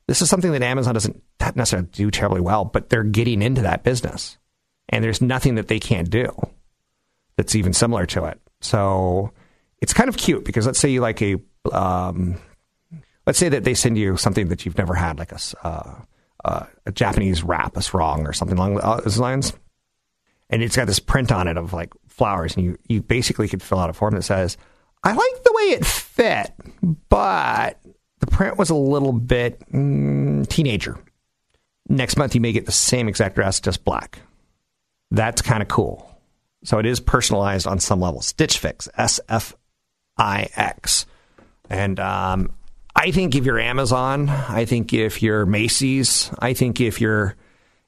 This 0.06 0.22
is 0.22 0.28
something 0.28 0.52
that 0.52 0.62
Amazon 0.62 0.94
doesn't 0.94 1.22
necessarily 1.54 1.88
do 1.92 2.10
terribly 2.10 2.40
well, 2.40 2.64
but 2.64 2.90
they're 2.90 3.04
getting 3.04 3.42
into 3.42 3.62
that 3.62 3.84
business. 3.84 4.38
And 4.88 5.02
there's 5.02 5.22
nothing 5.22 5.54
that 5.54 5.68
they 5.68 5.80
can't 5.80 6.10
do 6.10 6.30
that's 7.36 7.54
even 7.54 7.72
similar 7.72 8.06
to 8.06 8.24
it. 8.24 8.40
So 8.60 9.32
it's 9.80 9.94
kind 9.94 10.08
of 10.08 10.16
cute 10.16 10.44
because 10.44 10.66
let's 10.66 10.78
say 10.78 10.90
you 10.90 11.00
like 11.00 11.22
a, 11.22 11.36
um, 11.72 12.36
let's 13.26 13.38
say 13.38 13.48
that 13.48 13.64
they 13.64 13.74
send 13.74 13.96
you 13.96 14.16
something 14.16 14.48
that 14.48 14.64
you've 14.64 14.78
never 14.78 14.94
had, 14.94 15.18
like 15.18 15.32
a, 15.32 15.38
uh, 15.62 15.94
uh, 16.44 16.66
a 16.84 16.92
Japanese 16.92 17.42
wrap, 17.42 17.76
a 17.76 17.82
sarong 17.82 18.26
or 18.26 18.34
something 18.34 18.58
along 18.58 18.74
those 18.74 19.18
lines. 19.18 19.54
And 20.50 20.62
it's 20.62 20.76
got 20.76 20.86
this 20.86 21.00
print 21.00 21.32
on 21.32 21.48
it 21.48 21.56
of 21.56 21.72
like 21.72 21.92
flowers, 22.16 22.56
and 22.56 22.64
you, 22.64 22.78
you 22.88 23.02
basically 23.02 23.48
could 23.48 23.62
fill 23.62 23.78
out 23.78 23.90
a 23.90 23.92
form 23.92 24.14
that 24.14 24.22
says, 24.22 24.56
I 25.02 25.12
like 25.12 25.44
the 25.44 25.52
way 25.54 25.62
it 25.72 25.84
fit, 25.84 26.52
but 27.08 27.80
the 28.20 28.26
print 28.26 28.56
was 28.56 28.70
a 28.70 28.74
little 28.74 29.12
bit 29.12 29.60
mm, 29.70 30.46
teenager. 30.48 30.98
Next 31.88 32.16
month, 32.16 32.34
you 32.34 32.40
may 32.40 32.52
get 32.52 32.66
the 32.66 32.72
same 32.72 33.08
exact 33.08 33.34
dress, 33.34 33.60
just 33.60 33.84
black. 33.84 34.20
That's 35.10 35.42
kind 35.42 35.62
of 35.62 35.68
cool. 35.68 36.10
So 36.64 36.78
it 36.78 36.86
is 36.86 37.00
personalized 37.00 37.66
on 37.66 37.78
some 37.78 38.00
level. 38.00 38.22
Stitch 38.22 38.56
Fix, 38.58 38.88
S 38.96 39.20
F 39.28 39.54
I 40.16 40.48
X. 40.56 41.04
And 41.68 42.00
um, 42.00 42.52
I 42.96 43.10
think 43.10 43.34
if 43.34 43.44
you're 43.44 43.58
Amazon, 43.58 44.30
I 44.30 44.64
think 44.64 44.94
if 44.94 45.22
you're 45.22 45.44
Macy's, 45.44 46.30
I 46.38 46.54
think 46.54 46.80
if 46.80 47.00
you're 47.00 47.36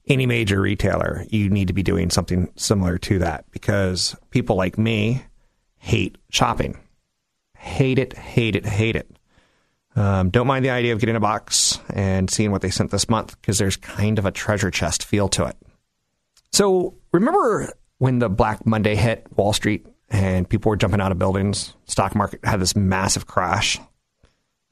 any 0.06 0.26
major 0.26 0.60
retailer, 0.60 1.24
you 1.30 1.48
need 1.48 1.68
to 1.68 1.74
be 1.74 1.82
doing 1.82 2.10
something 2.10 2.50
similar 2.56 2.98
to 2.98 3.18
that 3.18 3.50
because 3.50 4.16
people 4.30 4.56
like 4.56 4.78
me 4.78 5.24
hate 5.78 6.16
shopping. 6.30 6.78
Hate 7.56 7.98
it, 7.98 8.12
hate 8.12 8.54
it, 8.56 8.66
hate 8.66 8.96
it. 8.96 9.18
Um, 9.96 10.30
don't 10.30 10.46
mind 10.46 10.64
the 10.64 10.70
idea 10.70 10.92
of 10.92 11.00
getting 11.00 11.16
a 11.16 11.20
box 11.20 11.80
and 11.88 12.30
seeing 12.30 12.50
what 12.52 12.60
they 12.60 12.70
sent 12.70 12.90
this 12.90 13.08
month 13.08 13.40
because 13.40 13.58
there's 13.58 13.76
kind 13.76 14.18
of 14.18 14.26
a 14.26 14.30
treasure 14.30 14.70
chest 14.70 15.04
feel 15.04 15.28
to 15.30 15.46
it. 15.46 15.56
So 16.52 16.94
remember 17.12 17.72
when 17.98 18.18
the 18.18 18.28
Black 18.28 18.66
Monday 18.66 18.94
hit 18.94 19.26
Wall 19.36 19.52
Street 19.52 19.86
and 20.10 20.48
people 20.48 20.68
were 20.70 20.76
jumping 20.76 21.00
out 21.00 21.12
of 21.12 21.18
buildings? 21.18 21.74
Stock 21.86 22.14
market 22.14 22.44
had 22.44 22.60
this 22.60 22.76
massive 22.76 23.26
crash. 23.26 23.80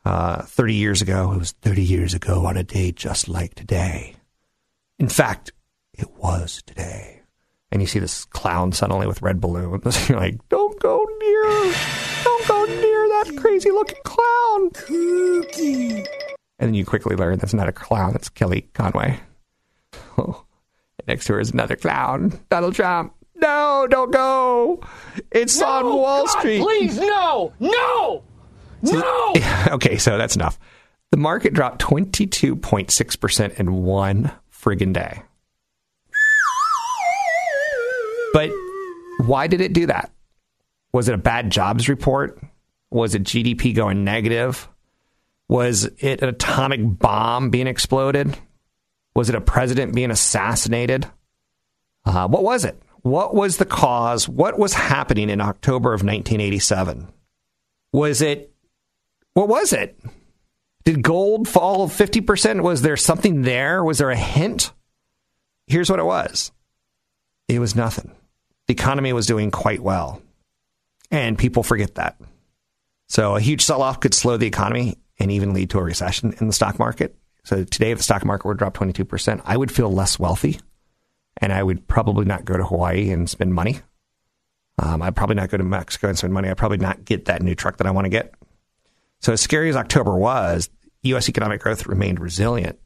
Uh, 0.04 0.42
30 0.42 0.74
years 0.74 1.00
ago, 1.00 1.32
it 1.32 1.38
was 1.38 1.52
30 1.52 1.82
years 1.82 2.12
ago 2.12 2.44
on 2.44 2.58
a 2.58 2.62
day 2.62 2.92
just 2.92 3.26
like 3.26 3.54
today. 3.54 4.14
In 4.98 5.08
fact, 5.08 5.52
it 5.92 6.10
was 6.16 6.62
today. 6.66 7.22
And 7.70 7.82
you 7.82 7.88
see 7.88 7.98
this 7.98 8.24
clown 8.26 8.72
suddenly 8.72 9.06
with 9.06 9.22
red 9.22 9.40
balloons. 9.40 10.08
You're 10.08 10.18
like, 10.18 10.48
don't 10.48 10.78
go 10.80 11.04
near, 11.20 11.74
don't 12.22 12.48
go 12.48 12.64
near 12.66 13.08
that 13.08 13.34
crazy 13.36 13.70
looking 13.70 13.98
clown. 14.04 14.70
Cookie. 14.70 16.06
And 16.58 16.68
then 16.68 16.74
you 16.74 16.84
quickly 16.84 17.16
learn 17.16 17.38
that's 17.38 17.54
not 17.54 17.68
a 17.68 17.72
clown, 17.72 18.12
that's 18.12 18.28
Kelly 18.28 18.68
Conway. 18.72 19.20
Oh, 20.16 20.44
next 21.08 21.26
to 21.26 21.34
her 21.34 21.40
is 21.40 21.50
another 21.50 21.74
clown, 21.74 22.38
Donald 22.48 22.76
Trump. 22.76 23.14
No, 23.34 23.88
don't 23.90 24.12
go. 24.12 24.80
It's 25.32 25.60
on 25.60 25.86
Wall 25.86 26.28
Street. 26.28 26.62
Please, 26.62 26.96
no, 26.98 27.52
no, 27.58 28.22
no. 28.82 29.34
okay, 29.72 29.98
so 29.98 30.16
that's 30.16 30.36
enough. 30.36 30.58
The 31.10 31.16
market 31.16 31.52
dropped 31.52 31.82
22.6% 31.82 33.54
in 33.58 33.72
one 33.82 34.30
friggin' 34.64 34.92
day. 34.92 35.22
But 38.32 38.50
why 39.26 39.46
did 39.46 39.60
it 39.60 39.72
do 39.72 39.86
that? 39.86 40.10
Was 40.92 41.08
it 41.08 41.14
a 41.14 41.18
bad 41.18 41.50
jobs 41.50 41.88
report? 41.88 42.40
Was 42.90 43.14
it 43.14 43.24
GDP 43.24 43.74
going 43.74 44.04
negative? 44.04 44.68
Was 45.48 45.84
it 45.98 46.22
an 46.22 46.28
atomic 46.28 46.80
bomb 46.82 47.50
being 47.50 47.66
exploded? 47.66 48.36
Was 49.14 49.28
it 49.28 49.34
a 49.34 49.40
president 49.40 49.94
being 49.94 50.10
assassinated? 50.10 51.06
Uh, 52.04 52.26
what 52.28 52.42
was 52.42 52.64
it? 52.64 52.80
What 53.02 53.34
was 53.34 53.58
the 53.58 53.64
cause? 53.64 54.28
What 54.28 54.58
was 54.58 54.72
happening 54.72 55.30
in 55.30 55.40
October 55.40 55.90
of 55.90 56.02
1987? 56.02 57.08
Was 57.92 58.22
it, 58.22 58.52
what 59.34 59.48
was 59.48 59.72
it? 59.72 59.98
Did 60.84 61.02
gold 61.02 61.48
fall 61.48 61.88
50%? 61.88 62.62
Was 62.62 62.82
there 62.82 62.96
something 62.96 63.42
there? 63.42 63.82
Was 63.82 63.98
there 63.98 64.10
a 64.10 64.16
hint? 64.16 64.72
Here's 65.66 65.88
what 65.90 65.98
it 65.98 66.04
was 66.04 66.52
it 67.48 67.58
was 67.58 67.74
nothing. 67.74 68.10
The 68.66 68.74
economy 68.74 69.12
was 69.12 69.26
doing 69.26 69.50
quite 69.50 69.80
well. 69.80 70.22
And 71.10 71.38
people 71.38 71.62
forget 71.62 71.96
that. 71.96 72.18
So 73.08 73.36
a 73.36 73.40
huge 73.40 73.62
sell 73.62 73.82
off 73.82 74.00
could 74.00 74.14
slow 74.14 74.36
the 74.36 74.46
economy 74.46 74.96
and 75.18 75.30
even 75.30 75.52
lead 75.52 75.70
to 75.70 75.78
a 75.78 75.82
recession 75.82 76.34
in 76.40 76.46
the 76.46 76.52
stock 76.52 76.78
market. 76.78 77.14
So 77.44 77.62
today, 77.62 77.90
if 77.90 77.98
the 77.98 78.04
stock 78.04 78.24
market 78.24 78.46
were 78.46 78.54
to 78.54 78.58
drop 78.58 78.74
22%, 78.74 79.42
I 79.44 79.56
would 79.56 79.70
feel 79.70 79.92
less 79.92 80.18
wealthy 80.18 80.58
and 81.38 81.52
I 81.52 81.62
would 81.62 81.86
probably 81.86 82.24
not 82.24 82.44
go 82.44 82.56
to 82.56 82.64
Hawaii 82.64 83.10
and 83.10 83.28
spend 83.28 83.54
money. 83.54 83.80
Um, 84.82 85.02
I'd 85.02 85.14
probably 85.14 85.36
not 85.36 85.50
go 85.50 85.58
to 85.58 85.64
Mexico 85.64 86.08
and 86.08 86.18
spend 86.18 86.32
money. 86.32 86.48
I'd 86.48 86.56
probably 86.56 86.78
not 86.78 87.04
get 87.04 87.26
that 87.26 87.42
new 87.42 87.54
truck 87.54 87.76
that 87.76 87.86
I 87.86 87.90
want 87.90 88.06
to 88.06 88.10
get. 88.10 88.34
So, 89.24 89.32
as 89.32 89.40
scary 89.40 89.70
as 89.70 89.76
October 89.76 90.14
was, 90.18 90.68
U.S. 91.04 91.30
economic 91.30 91.62
growth 91.62 91.86
remained 91.86 92.20
resilient 92.20 92.78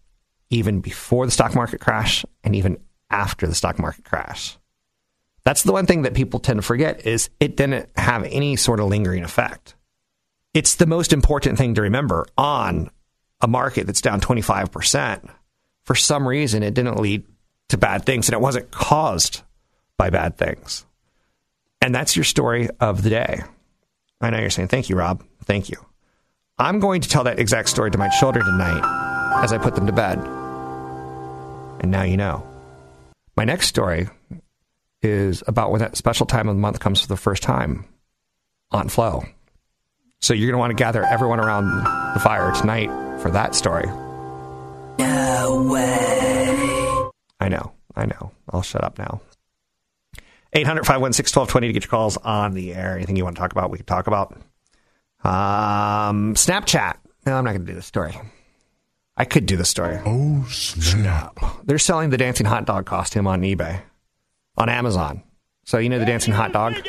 even 0.50 0.80
before 0.80 1.26
the 1.26 1.32
stock 1.32 1.52
market 1.52 1.80
crash 1.80 2.24
and 2.44 2.54
even 2.54 2.78
after 3.10 3.48
the 3.48 3.56
stock 3.56 3.80
market 3.80 4.04
crash. 4.04 4.56
That's 5.42 5.64
the 5.64 5.72
one 5.72 5.86
thing 5.86 6.02
that 6.02 6.14
people 6.14 6.38
tend 6.38 6.58
to 6.58 6.62
forget 6.62 7.04
is 7.04 7.28
it 7.40 7.56
didn't 7.56 7.88
have 7.96 8.22
any 8.22 8.54
sort 8.54 8.78
of 8.78 8.86
lingering 8.86 9.24
effect. 9.24 9.74
It's 10.54 10.76
the 10.76 10.86
most 10.86 11.12
important 11.12 11.58
thing 11.58 11.74
to 11.74 11.82
remember 11.82 12.24
on 12.38 12.92
a 13.40 13.48
market 13.48 13.88
that's 13.88 14.00
down 14.00 14.20
25%. 14.20 15.28
For 15.86 15.96
some 15.96 16.28
reason, 16.28 16.62
it 16.62 16.74
didn't 16.74 17.00
lead 17.00 17.24
to 17.70 17.78
bad 17.78 18.06
things 18.06 18.28
and 18.28 18.34
it 18.34 18.40
wasn't 18.40 18.70
caused 18.70 19.42
by 19.96 20.10
bad 20.10 20.36
things. 20.36 20.86
And 21.82 21.92
that's 21.92 22.14
your 22.14 22.24
story 22.24 22.68
of 22.78 23.02
the 23.02 23.10
day. 23.10 23.40
I 24.20 24.30
know 24.30 24.38
you're 24.38 24.50
saying, 24.50 24.68
thank 24.68 24.88
you, 24.88 24.94
Rob. 24.94 25.24
Thank 25.44 25.68
you. 25.68 25.84
I'm 26.60 26.80
going 26.80 27.00
to 27.02 27.08
tell 27.08 27.22
that 27.24 27.38
exact 27.38 27.68
story 27.68 27.92
to 27.92 27.98
my 27.98 28.08
children 28.08 28.44
tonight 28.44 28.82
as 29.42 29.52
I 29.52 29.58
put 29.58 29.76
them 29.76 29.86
to 29.86 29.92
bed. 29.92 30.18
And 31.80 31.92
now 31.92 32.02
you 32.02 32.16
know. 32.16 32.44
My 33.36 33.44
next 33.44 33.68
story 33.68 34.08
is 35.00 35.44
about 35.46 35.70
when 35.70 35.78
that 35.80 35.96
special 35.96 36.26
time 36.26 36.48
of 36.48 36.56
the 36.56 36.60
month 36.60 36.80
comes 36.80 37.00
for 37.00 37.06
the 37.06 37.16
first 37.16 37.44
time 37.44 37.84
on 38.72 38.88
Flow. 38.88 39.24
So 40.20 40.34
you're 40.34 40.48
going 40.48 40.54
to 40.54 40.58
want 40.58 40.70
to 40.70 40.82
gather 40.82 41.04
everyone 41.04 41.38
around 41.38 41.68
the 42.14 42.20
fire 42.20 42.52
tonight 42.52 42.88
for 43.20 43.30
that 43.30 43.54
story. 43.54 43.86
No 44.98 45.68
way. 45.70 47.10
I 47.38 47.48
know. 47.48 47.70
I 47.94 48.06
know. 48.06 48.32
I'll 48.50 48.62
shut 48.62 48.82
up 48.82 48.98
now. 48.98 49.20
800 50.54 50.84
516 50.84 51.40
1220 51.40 51.66
to 51.68 51.72
get 51.72 51.84
your 51.84 51.90
calls 51.90 52.16
on 52.16 52.54
the 52.54 52.74
air. 52.74 52.96
Anything 52.96 53.14
you 53.14 53.22
want 53.22 53.36
to 53.36 53.40
talk 53.40 53.52
about, 53.52 53.70
we 53.70 53.78
can 53.78 53.86
talk 53.86 54.08
about. 54.08 54.36
Um, 55.24 56.34
Snapchat. 56.34 56.96
No, 57.26 57.36
I'm 57.36 57.44
not 57.44 57.50
going 57.52 57.66
to 57.66 57.72
do 57.72 57.74
the 57.74 57.82
story. 57.82 58.18
I 59.16 59.24
could 59.24 59.46
do 59.46 59.56
the 59.56 59.64
story. 59.64 59.98
Oh, 60.06 60.46
snap. 60.48 61.38
They're 61.64 61.78
selling 61.78 62.10
the 62.10 62.16
dancing 62.16 62.46
hot 62.46 62.66
dog 62.66 62.86
costume 62.86 63.26
on 63.26 63.42
eBay, 63.42 63.80
on 64.56 64.68
Amazon. 64.68 65.22
So, 65.64 65.78
you 65.78 65.88
know 65.88 65.98
the 65.98 66.06
dancing 66.06 66.32
hot 66.32 66.52
dog? 66.52 66.74
Can 66.74 66.84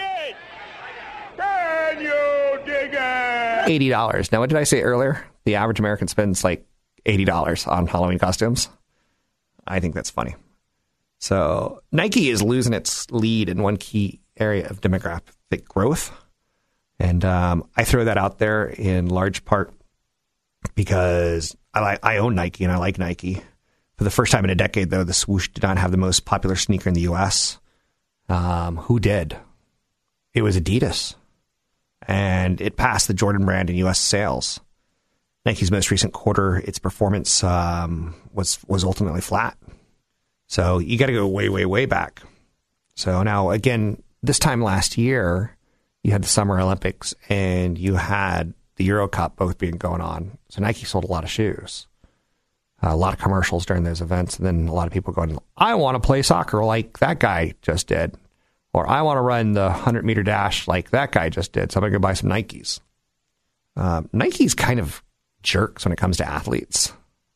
you 2.02 2.60
dig 2.66 2.94
it? 2.94 3.92
$80. 3.92 4.32
Now, 4.32 4.40
what 4.40 4.50
did 4.50 4.58
I 4.58 4.64
say 4.64 4.82
earlier? 4.82 5.26
The 5.46 5.56
average 5.56 5.80
American 5.80 6.08
spends 6.08 6.44
like 6.44 6.66
$80 7.06 7.68
on 7.68 7.88
Halloween 7.88 8.20
costumes. 8.20 8.70
I 9.68 9.80
think 9.80 9.96
that's 9.96 10.10
funny. 10.10 10.36
So 11.20 11.82
Nike 11.92 12.30
is 12.30 12.42
losing 12.42 12.74
its 12.74 13.10
lead 13.12 13.50
in 13.50 13.62
one 13.62 13.78
key 13.78 14.22
area 14.38 14.68
of 14.68 14.82
demographic 14.82 15.66
growth. 15.68 16.12
And 17.00 17.24
um, 17.24 17.68
I 17.76 17.84
throw 17.84 18.06
that 18.06 18.18
out 18.18 18.40
there 18.40 18.66
in 18.66 19.08
large 19.08 19.46
part 19.46 19.74
because 20.76 21.56
I, 21.74 21.80
like, 21.80 22.00
I 22.04 22.18
own 22.18 22.36
Nike 22.36 22.64
and 22.64 22.74
I 22.74 22.78
like 22.78 23.00
Nike. 23.00 23.42
For 23.98 24.04
the 24.04 24.12
first 24.12 24.32
time 24.32 24.44
in 24.44 24.50
a 24.50 24.56
decade, 24.56 24.90
though, 24.90 25.04
the 25.04 25.14
swoosh 25.14 25.50
did 25.50 25.64
not 25.64 25.78
have 25.78 25.92
the 25.92 25.98
most 25.98 26.26
popular 26.26 26.56
sneaker 26.56 26.90
in 26.90 26.96
the 26.96 27.02
U.S. 27.02 27.60
Um, 28.28 28.78
who 28.78 29.00
did? 29.00 29.38
It 30.34 30.42
was 30.42 30.58
Adidas. 30.58 31.16
And 32.08 32.62
it 32.62 32.78
passed 32.78 33.08
the 33.08 33.14
Jordan 33.14 33.46
brand 33.46 33.70
in 33.70 33.76
U.S. 33.78 34.00
sales. 34.00 34.60
Nike's 35.46 35.72
most 35.72 35.92
recent 35.92 36.14
quarter, 36.14 36.58
its 36.58 36.80
performance 36.80 37.44
um, 37.44 38.14
was 38.34 38.60
was 38.68 38.84
ultimately 38.84 39.22
flat. 39.22 39.58
So 40.48 40.80
you 40.80 40.98
got 40.98 41.08
to 41.08 41.14
go 41.14 41.28
way, 41.28 41.50
way, 41.50 41.66
way 41.66 41.86
back. 41.86 42.22
So 42.96 43.24
now, 43.24 43.52
again, 43.52 44.02
this 44.22 44.40
time 44.40 44.62
last 44.64 44.98
year, 44.98 45.56
you 46.04 46.12
had 46.12 46.24
the 46.24 46.28
Summer 46.28 46.60
Olympics 46.60 47.14
and 47.28 47.78
you 47.78 47.96
had 47.96 48.54
the 48.76 48.86
Euro 48.86 49.08
Cup 49.08 49.36
both 49.36 49.58
being 49.58 49.78
going 49.78 50.02
on. 50.02 50.38
So 50.50 50.62
Nike 50.62 50.86
sold 50.86 51.04
a 51.04 51.08
lot 51.08 51.24
of 51.24 51.30
shoes, 51.30 51.88
a 52.82 52.96
lot 52.96 53.14
of 53.14 53.20
commercials 53.20 53.66
during 53.66 53.84
those 53.84 54.02
events, 54.02 54.38
and 54.38 54.46
then 54.46 54.68
a 54.68 54.74
lot 54.74 54.88
of 54.88 54.94
people 54.94 55.14
going, 55.14 55.38
"I 55.58 55.76
want 55.76 55.96
to 55.96 56.06
play 56.06 56.22
soccer 56.22 56.64
like 56.64 57.00
that 57.00 57.20
guy 57.20 57.54
just 57.62 57.88
did," 57.88 58.16
or 58.74 58.88
"I 58.88 59.02
want 59.02 59.18
to 59.18 59.22
run 59.22 59.54
the 59.54 59.70
hundred 59.70 60.06
meter 60.06 60.24
dash 60.24 60.68
like 60.68 60.92
that 60.92 61.12
guy 61.12 61.30
just 61.30 61.52
did." 61.52 61.72
So 61.72 61.78
I'm 61.78 61.82
going 61.82 61.92
to 61.92 62.00
go 62.00 62.02
buy 62.02 62.14
some 62.14 62.30
Nikes. 62.30 62.80
Um, 63.76 64.10
Nike's 64.14 64.56
kind 64.56 64.80
of 64.80 65.04
jerks 65.44 65.86
when 65.86 65.92
it 65.92 65.98
comes 65.98 66.18
to 66.18 66.28
athletes. 66.28 66.94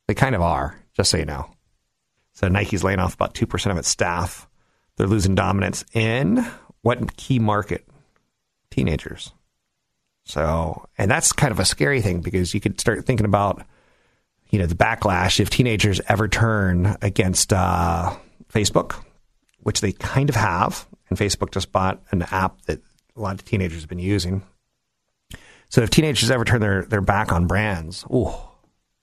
They 0.07 0.13
kind 0.13 0.35
of 0.35 0.41
are, 0.41 0.77
just 0.95 1.11
so 1.11 1.17
you 1.17 1.25
know. 1.25 1.49
So 2.33 2.47
Nike's 2.47 2.83
laying 2.83 2.99
off 2.99 3.13
about 3.13 3.35
2% 3.35 3.71
of 3.71 3.77
its 3.77 3.87
staff. 3.87 4.47
They're 4.97 5.07
losing 5.07 5.35
dominance 5.35 5.85
in 5.93 6.45
what 6.81 7.15
key 7.15 7.39
market? 7.39 7.87
Teenagers. 8.73 9.31
So, 10.25 10.87
and 10.97 11.11
that's 11.11 11.31
kind 11.31 11.51
of 11.51 11.59
a 11.59 11.65
scary 11.65 12.01
thing 12.01 12.21
because 12.21 12.55
you 12.55 12.59
could 12.59 12.79
start 12.79 13.05
thinking 13.05 13.27
about, 13.27 13.63
you 14.49 14.57
know, 14.57 14.65
the 14.65 14.73
backlash 14.73 15.39
if 15.39 15.51
teenagers 15.51 16.01
ever 16.07 16.27
turn 16.27 16.97
against 17.03 17.53
uh, 17.53 18.15
Facebook, 18.51 18.95
which 19.59 19.81
they 19.81 19.91
kind 19.91 20.29
of 20.29 20.35
have. 20.35 20.87
And 21.09 21.19
Facebook 21.19 21.51
just 21.51 21.71
bought 21.71 22.01
an 22.09 22.23
app 22.31 22.63
that 22.63 22.81
a 23.15 23.21
lot 23.21 23.35
of 23.35 23.45
teenagers 23.45 23.81
have 23.81 23.89
been 23.89 23.99
using. 23.99 24.41
So 25.69 25.81
if 25.81 25.91
teenagers 25.91 26.31
ever 26.31 26.45
turn 26.45 26.61
their, 26.61 26.81
their 26.83 27.01
back 27.01 27.31
on 27.31 27.45
brands, 27.45 28.03
ooh, 28.11 28.33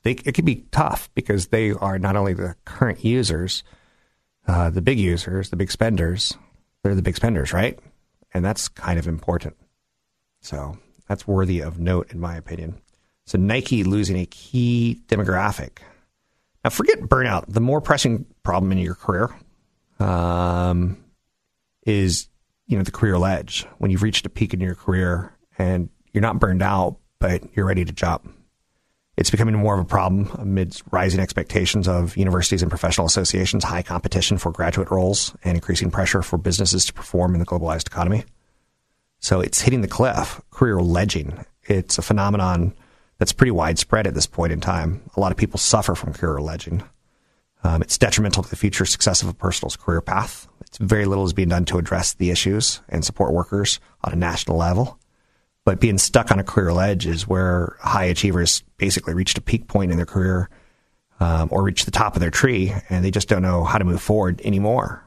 they, 0.03 0.13
it 0.13 0.35
could 0.35 0.45
be 0.45 0.65
tough 0.73 1.11
because 1.15 1.49
they 1.49 1.71
are 1.71 1.99
not 2.01 2.17
only 2.17 2.33
the 2.33 2.57
current 2.65 3.05
users, 3.05 3.63
uh, 4.49 4.71
the 4.71 4.83
big 4.83 4.99
users, 4.99 5.51
the 5.51 5.57
big 5.57 5.71
spenders, 5.71 6.37
they're 6.83 6.97
the 6.97 7.03
big 7.03 7.17
spenders, 7.17 7.53
right? 7.53 7.79
And 8.33 8.45
that's 8.45 8.69
kind 8.69 8.99
of 8.99 9.07
important. 9.07 9.57
So 10.41 10.79
that's 11.09 11.27
worthy 11.27 11.61
of 11.61 11.79
note, 11.79 12.13
in 12.13 12.21
my 12.21 12.37
opinion. 12.37 12.81
So 13.27 13.39
Nike 13.39 13.85
losing 13.85 14.19
a 14.19 14.27
key 14.27 15.01
demographic. 15.09 15.79
Now, 16.65 16.71
forget 16.71 17.01
burnout. 17.01 17.45
The 17.49 17.61
more 17.61 17.81
pressing 17.81 18.27
problem 18.43 18.71
in 18.73 18.79
your 18.79 18.95
career 18.95 19.31
um, 19.99 21.03
is, 21.87 22.29
you 22.67 22.77
know, 22.77 22.83
the 22.83 22.91
career 22.91 23.19
ledge. 23.19 23.67
When 23.79 23.91
you've 23.91 24.03
reached 24.03 24.27
a 24.27 24.31
peak 24.31 24.55
in 24.55 24.61
your 24.61 24.75
career 24.75 25.33
and 25.59 25.89
you're 26.13 26.23
not 26.23 26.39
burned 26.39 26.63
out, 26.63 26.99
but 27.19 27.45
you're 27.55 27.67
ready 27.67 27.85
to 27.85 27.93
jump. 27.93 28.35
It's 29.21 29.31
becoming 29.31 29.55
more 29.55 29.75
of 29.75 29.81
a 29.81 29.85
problem 29.85 30.31
amidst 30.39 30.83
rising 30.91 31.21
expectations 31.21 31.87
of 31.87 32.17
universities 32.17 32.63
and 32.63 32.71
professional 32.71 33.07
associations, 33.07 33.63
high 33.63 33.83
competition 33.83 34.39
for 34.39 34.51
graduate 34.51 34.91
roles, 34.91 35.37
and 35.45 35.57
increasing 35.57 35.91
pressure 35.91 36.23
for 36.23 36.39
businesses 36.39 36.87
to 36.87 36.95
perform 36.95 37.35
in 37.35 37.39
the 37.39 37.45
globalized 37.45 37.87
economy. 37.87 38.25
So 39.19 39.43
it's 39.43 39.61
hitting 39.61 39.83
the 39.83 39.89
cliff, 39.89 40.41
career 40.51 40.81
ledging. 40.81 41.45
It's 41.65 41.99
a 41.99 42.03
phenomenon 42.03 42.73
that's 43.19 43.35
pretty 43.35 43.51
widespread 43.51 44.07
at 44.07 44.15
this 44.15 44.27
point 44.27 44.53
in 44.53 44.61
time. 44.63 45.03
A 45.15 45.21
lot 45.21 45.33
of 45.33 45.37
people 45.37 45.59
suffer 45.59 45.95
from 45.95 46.15
career 46.15 46.41
ledging. 46.41 46.83
Um, 47.63 47.83
it's 47.83 47.99
detrimental 47.99 48.43
to 48.43 48.49
the 48.49 48.57
future 48.57 48.87
success 48.87 49.21
of 49.23 49.29
a 49.29 49.35
person's 49.35 49.77
career 49.77 50.01
path. 50.01 50.49
It's 50.63 50.79
very 50.79 51.05
little 51.05 51.27
is 51.27 51.35
being 51.35 51.51
done 51.51 51.67
to 51.67 51.77
address 51.77 52.15
the 52.15 52.31
issues 52.31 52.81
and 52.89 53.05
support 53.05 53.35
workers 53.35 53.81
on 54.03 54.15
a 54.15 54.17
national 54.17 54.57
level. 54.57 54.99
But 55.65 55.81
being 55.81 55.99
stuck 55.99 56.31
on 56.31 56.39
a 56.39 56.45
career 56.45 56.73
ledge 56.73 57.07
is 57.07 57.29
where 57.29 57.77
high 57.81 58.05
achievers 58.05 58.63
basically 58.79 59.15
reached 59.15 59.39
a 59.39 59.43
peak 59.43 59.69
point 59.69 59.91
in 59.91 59.97
their 59.97 60.07
career 60.07 60.49
um, 61.21 61.49
or 61.53 61.63
reach 61.63 61.85
the 61.85 61.91
top 61.91 62.17
of 62.17 62.21
their 62.21 62.31
tree 62.31 62.73
and 62.89 63.05
they 63.05 63.11
just 63.11 63.29
don't 63.29 63.43
know 63.43 63.65
how 63.65 63.79
to 63.79 63.85
move 63.85 64.01
forward 64.01 64.41
anymore. 64.43 65.05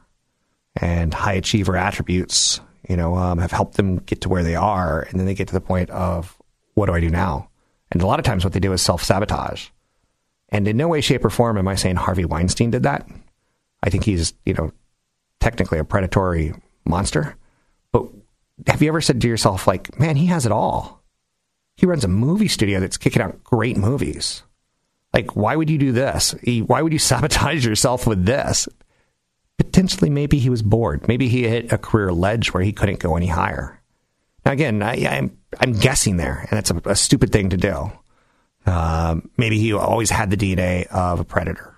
And 0.76 1.12
high 1.12 1.34
achiever 1.34 1.76
attributes, 1.76 2.60
you 2.88 2.96
know, 2.96 3.16
um, 3.16 3.38
have 3.38 3.52
helped 3.52 3.76
them 3.76 3.98
get 3.98 4.22
to 4.22 4.28
where 4.28 4.42
they 4.42 4.54
are. 4.54 5.02
And 5.02 5.18
then 5.18 5.26
they 5.26 5.34
get 5.34 5.48
to 5.48 5.54
the 5.54 5.60
point 5.60 5.90
of, 5.90 6.36
what 6.74 6.86
do 6.86 6.92
I 6.92 7.00
do 7.00 7.10
now? 7.10 7.48
And 7.90 8.02
a 8.02 8.06
lot 8.06 8.18
of 8.18 8.24
times 8.24 8.44
what 8.44 8.52
they 8.52 8.60
do 8.60 8.72
is 8.72 8.82
self 8.82 9.02
sabotage. 9.02 9.68
And 10.48 10.66
in 10.68 10.76
no 10.76 10.88
way, 10.88 11.00
shape, 11.00 11.24
or 11.24 11.30
form 11.30 11.58
am 11.58 11.68
I 11.68 11.74
saying 11.74 11.96
Harvey 11.96 12.24
Weinstein 12.24 12.70
did 12.70 12.82
that. 12.84 13.08
I 13.82 13.90
think 13.90 14.04
he's, 14.04 14.34
you 14.44 14.54
know, 14.54 14.72
technically 15.40 15.78
a 15.78 15.84
predatory 15.84 16.54
monster. 16.84 17.36
Have 18.66 18.82
you 18.82 18.88
ever 18.88 19.00
said 19.00 19.20
to 19.20 19.28
yourself, 19.28 19.66
like, 19.66 19.98
man, 19.98 20.16
he 20.16 20.26
has 20.26 20.46
it 20.46 20.52
all? 20.52 21.02
He 21.76 21.86
runs 21.86 22.04
a 22.04 22.08
movie 22.08 22.48
studio 22.48 22.80
that's 22.80 22.96
kicking 22.96 23.22
out 23.22 23.42
great 23.42 23.76
movies. 23.76 24.42
Like, 25.12 25.34
why 25.36 25.56
would 25.56 25.70
you 25.70 25.78
do 25.78 25.92
this? 25.92 26.34
Why 26.66 26.82
would 26.82 26.92
you 26.92 26.98
sabotage 27.00 27.66
yourself 27.66 28.06
with 28.06 28.24
this? 28.24 28.68
Potentially, 29.58 30.10
maybe 30.10 30.38
he 30.38 30.50
was 30.50 30.62
bored. 30.62 31.06
Maybe 31.06 31.28
he 31.28 31.48
hit 31.48 31.72
a 31.72 31.78
career 31.78 32.12
ledge 32.12 32.52
where 32.52 32.62
he 32.62 32.72
couldn't 32.72 32.98
go 32.98 33.16
any 33.16 33.28
higher. 33.28 33.80
Now, 34.44 34.52
again, 34.52 34.82
I, 34.82 34.96
am 34.96 35.12
I'm, 35.12 35.38
I'm 35.60 35.72
guessing 35.72 36.16
there, 36.16 36.40
and 36.40 36.50
that's 36.50 36.70
a, 36.70 36.80
a 36.84 36.96
stupid 36.96 37.32
thing 37.32 37.50
to 37.50 37.56
do. 37.56 37.92
Um, 38.66 39.30
maybe 39.36 39.58
he 39.58 39.72
always 39.72 40.10
had 40.10 40.30
the 40.30 40.36
DNA 40.36 40.86
of 40.88 41.20
a 41.20 41.24
predator. 41.24 41.74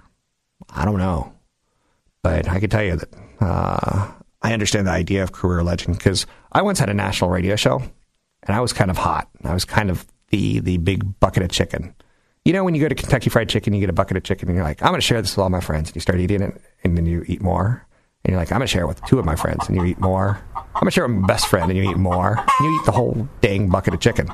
I 0.70 0.84
don't 0.84 0.98
know, 0.98 1.32
but 2.22 2.48
I 2.48 2.60
can 2.60 2.70
tell 2.70 2.82
you 2.82 2.96
that 2.96 3.08
uh, 3.40 4.12
I 4.46 4.52
understand 4.52 4.86
the 4.86 4.92
idea 4.92 5.24
of 5.24 5.32
career 5.32 5.64
ledging 5.64 5.94
because 5.94 6.24
I 6.52 6.62
once 6.62 6.78
had 6.78 6.88
a 6.88 6.94
national 6.94 7.30
radio 7.30 7.56
show, 7.56 7.82
and 8.44 8.56
I 8.56 8.60
was 8.60 8.72
kind 8.72 8.92
of 8.92 8.96
hot. 8.96 9.28
I 9.42 9.52
was 9.52 9.64
kind 9.64 9.90
of 9.90 10.06
the 10.28 10.60
the 10.60 10.76
big 10.76 11.18
bucket 11.18 11.42
of 11.42 11.50
chicken. 11.50 11.92
You 12.44 12.52
know, 12.52 12.62
when 12.62 12.76
you 12.76 12.80
go 12.80 12.88
to 12.88 12.94
Kentucky 12.94 13.28
Fried 13.28 13.48
Chicken, 13.48 13.74
you 13.74 13.80
get 13.80 13.90
a 13.90 13.92
bucket 13.92 14.16
of 14.16 14.22
chicken, 14.22 14.48
and 14.48 14.54
you're 14.54 14.64
like, 14.64 14.80
I'm 14.82 14.90
going 14.90 15.00
to 15.00 15.06
share 15.06 15.20
this 15.20 15.32
with 15.32 15.42
all 15.42 15.50
my 15.50 15.58
friends, 15.58 15.88
and 15.88 15.96
you 15.96 16.00
start 16.00 16.20
eating 16.20 16.42
it, 16.42 16.62
and 16.84 16.96
then 16.96 17.06
you 17.06 17.24
eat 17.26 17.42
more, 17.42 17.84
and 18.24 18.30
you're 18.30 18.38
like, 18.38 18.52
I'm 18.52 18.58
going 18.58 18.68
to 18.68 18.72
share 18.72 18.84
it 18.84 18.86
with 18.86 19.04
two 19.06 19.18
of 19.18 19.24
my 19.24 19.34
friends, 19.34 19.66
and 19.66 19.76
you 19.76 19.84
eat 19.84 19.98
more. 19.98 20.40
I'm 20.54 20.64
going 20.74 20.84
to 20.84 20.90
share 20.92 21.06
it 21.06 21.08
with 21.08 21.22
my 21.22 21.26
best 21.26 21.48
friend, 21.48 21.68
and 21.68 21.76
you 21.76 21.90
eat 21.90 21.96
more. 21.96 22.38
And 22.38 22.60
you 22.60 22.78
eat 22.80 22.86
the 22.86 22.92
whole 22.92 23.28
dang 23.40 23.68
bucket 23.68 23.94
of 23.94 24.00
chicken. 24.00 24.28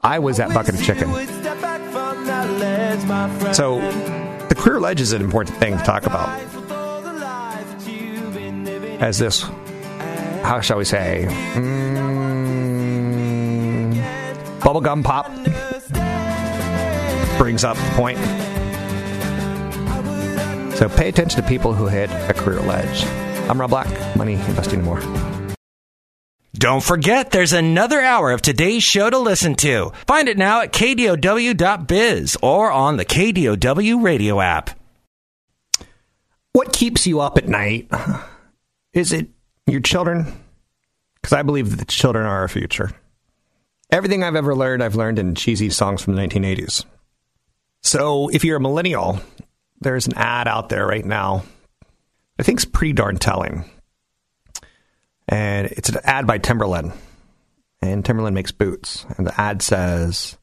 I 0.00 0.20
was 0.20 0.36
that 0.36 0.54
bucket 0.54 0.76
of 0.76 0.84
chicken. 0.84 1.12
So, 3.52 3.80
the 4.46 4.54
career 4.56 4.78
ledge 4.78 5.00
is 5.00 5.12
an 5.12 5.22
important 5.22 5.56
thing 5.56 5.76
to 5.76 5.82
talk 5.82 6.06
about. 6.06 6.57
As 9.00 9.18
this, 9.18 9.42
how 10.42 10.60
shall 10.60 10.78
we 10.78 10.84
say, 10.84 11.26
mm, 11.28 12.18
bubblegum 14.60 15.04
pop 15.04 15.26
brings 17.38 17.62
up 17.62 17.76
the 17.76 17.90
point. 17.94 18.18
So, 20.76 20.88
pay 20.88 21.08
attention 21.08 21.40
to 21.40 21.48
people 21.48 21.72
who 21.72 21.86
hit 21.86 22.10
a 22.10 22.34
career 22.34 22.60
ledge. 22.60 23.04
I'm 23.48 23.60
Rob 23.60 23.70
Black, 23.70 24.16
Money 24.16 24.34
Investing 24.34 24.82
More. 24.82 25.00
Don't 26.54 26.82
forget, 26.82 27.30
there's 27.30 27.52
another 27.52 28.00
hour 28.00 28.32
of 28.32 28.42
today's 28.42 28.82
show 28.82 29.08
to 29.08 29.18
listen 29.18 29.54
to. 29.56 29.92
Find 30.08 30.28
it 30.28 30.36
now 30.36 30.62
at 30.62 30.72
kdow.biz 30.72 32.36
or 32.42 32.72
on 32.72 32.96
the 32.96 33.04
KDOW 33.04 34.02
radio 34.02 34.40
app. 34.40 34.70
What 36.52 36.72
keeps 36.72 37.06
you 37.06 37.20
up 37.20 37.38
at 37.38 37.46
night? 37.46 37.88
Is 38.92 39.12
it 39.12 39.28
your 39.66 39.80
children? 39.80 40.26
Because 41.16 41.32
I 41.32 41.42
believe 41.42 41.70
that 41.70 41.78
the 41.78 41.84
children 41.84 42.26
are 42.26 42.40
our 42.40 42.48
future. 42.48 42.90
Everything 43.90 44.22
I've 44.22 44.36
ever 44.36 44.54
learned, 44.54 44.82
I've 44.82 44.94
learned 44.94 45.18
in 45.18 45.34
cheesy 45.34 45.70
songs 45.70 46.02
from 46.02 46.14
the 46.14 46.22
1980s. 46.22 46.84
So 47.82 48.28
if 48.28 48.44
you're 48.44 48.56
a 48.56 48.60
millennial, 48.60 49.20
there's 49.80 50.06
an 50.06 50.14
ad 50.16 50.48
out 50.48 50.68
there 50.68 50.86
right 50.86 51.04
now 51.04 51.44
I 52.38 52.44
think 52.44 52.58
it's 52.58 52.64
pretty 52.64 52.92
darn 52.92 53.16
telling 53.16 53.64
and 55.26 55.66
it's 55.66 55.88
an 55.88 55.98
ad 56.04 56.26
by 56.26 56.38
Timberland. 56.38 56.92
And 57.80 58.04
Timberland 58.04 58.34
makes 58.34 58.50
boots. 58.50 59.06
And 59.16 59.26
the 59.26 59.40
ad 59.40 59.62
says, 59.62 60.36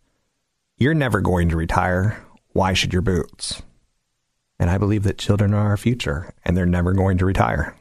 You're 0.78 0.94
never 0.94 1.22
going 1.22 1.50
to 1.50 1.58
retire. 1.58 2.24
Why 2.54 2.74
should 2.74 2.94
your 2.94 3.02
boots? 3.02 3.62
And 4.60 4.70
I 4.70 4.78
believe 4.78 5.04
that 5.04 5.18
children 5.18 5.54
are 5.54 5.68
our 5.68 5.78
future 5.78 6.34
and 6.46 6.56
they're 6.56 6.66
never 6.66 6.94
going 6.94 7.18
to 7.18 7.26
retire. 7.26 7.76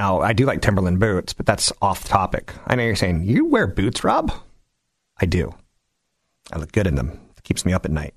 Now, 0.00 0.22
I 0.22 0.32
do 0.32 0.46
like 0.46 0.62
Timberland 0.62 0.98
boots, 0.98 1.34
but 1.34 1.44
that's 1.44 1.74
off 1.82 2.04
topic. 2.04 2.54
I 2.66 2.74
know 2.74 2.82
you're 2.82 2.96
saying, 2.96 3.24
You 3.24 3.44
wear 3.44 3.66
boots, 3.66 4.02
Rob? 4.02 4.32
I 5.20 5.26
do. 5.26 5.54
I 6.50 6.56
look 6.56 6.72
good 6.72 6.86
in 6.86 6.94
them. 6.94 7.20
It 7.36 7.44
keeps 7.44 7.66
me 7.66 7.74
up 7.74 7.84
at 7.84 7.90
night. 7.90 8.14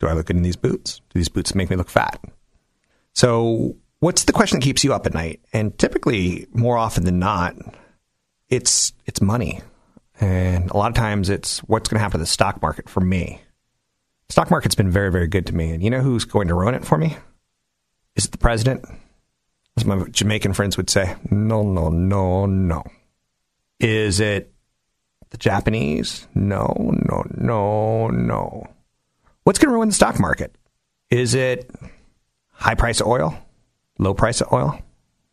Do 0.00 0.06
I 0.06 0.14
look 0.14 0.24
good 0.24 0.36
in 0.36 0.42
these 0.42 0.56
boots? 0.56 1.02
Do 1.10 1.18
these 1.18 1.28
boots 1.28 1.54
make 1.54 1.68
me 1.68 1.76
look 1.76 1.90
fat? 1.90 2.18
So 3.12 3.76
what's 3.98 4.24
the 4.24 4.32
question 4.32 4.58
that 4.58 4.64
keeps 4.64 4.82
you 4.82 4.94
up 4.94 5.04
at 5.04 5.12
night? 5.12 5.40
And 5.52 5.78
typically, 5.78 6.46
more 6.54 6.78
often 6.78 7.04
than 7.04 7.18
not, 7.18 7.54
it's 8.48 8.94
it's 9.04 9.20
money, 9.20 9.60
and 10.22 10.70
a 10.70 10.76
lot 10.78 10.88
of 10.88 10.96
times 10.96 11.28
it's 11.28 11.58
what's 11.64 11.90
going 11.90 11.98
to 11.98 12.02
happen 12.02 12.18
to 12.18 12.22
the 12.22 12.26
stock 12.26 12.62
market 12.62 12.88
for 12.88 13.00
me. 13.00 13.42
Stock 14.30 14.50
market's 14.50 14.74
been 14.74 14.90
very 14.90 15.12
very 15.12 15.26
good 15.26 15.44
to 15.48 15.54
me, 15.54 15.70
and 15.70 15.82
you 15.84 15.90
know 15.90 16.00
who's 16.00 16.24
going 16.24 16.48
to 16.48 16.54
ruin 16.54 16.74
it 16.74 16.86
for 16.86 16.96
me? 16.96 17.14
Is 18.16 18.24
it 18.24 18.32
the 18.32 18.38
president? 18.38 18.86
As 19.76 19.84
my 19.84 20.04
Jamaican 20.04 20.52
friends 20.52 20.76
would 20.76 20.88
say, 20.88 21.16
no, 21.30 21.62
no, 21.62 21.88
no, 21.88 22.46
no. 22.46 22.84
Is 23.80 24.20
it 24.20 24.52
the 25.30 25.38
Japanese? 25.38 26.28
No, 26.34 26.74
no, 27.08 27.24
no, 27.34 28.08
no. 28.08 28.68
What's 29.42 29.58
going 29.58 29.70
to 29.70 29.74
ruin 29.74 29.88
the 29.88 29.94
stock 29.94 30.20
market? 30.20 30.56
Is 31.10 31.34
it 31.34 31.70
high 32.52 32.76
price 32.76 33.02
oil? 33.02 33.36
Low 33.98 34.14
price 34.14 34.40
of 34.40 34.52
oil? 34.52 34.78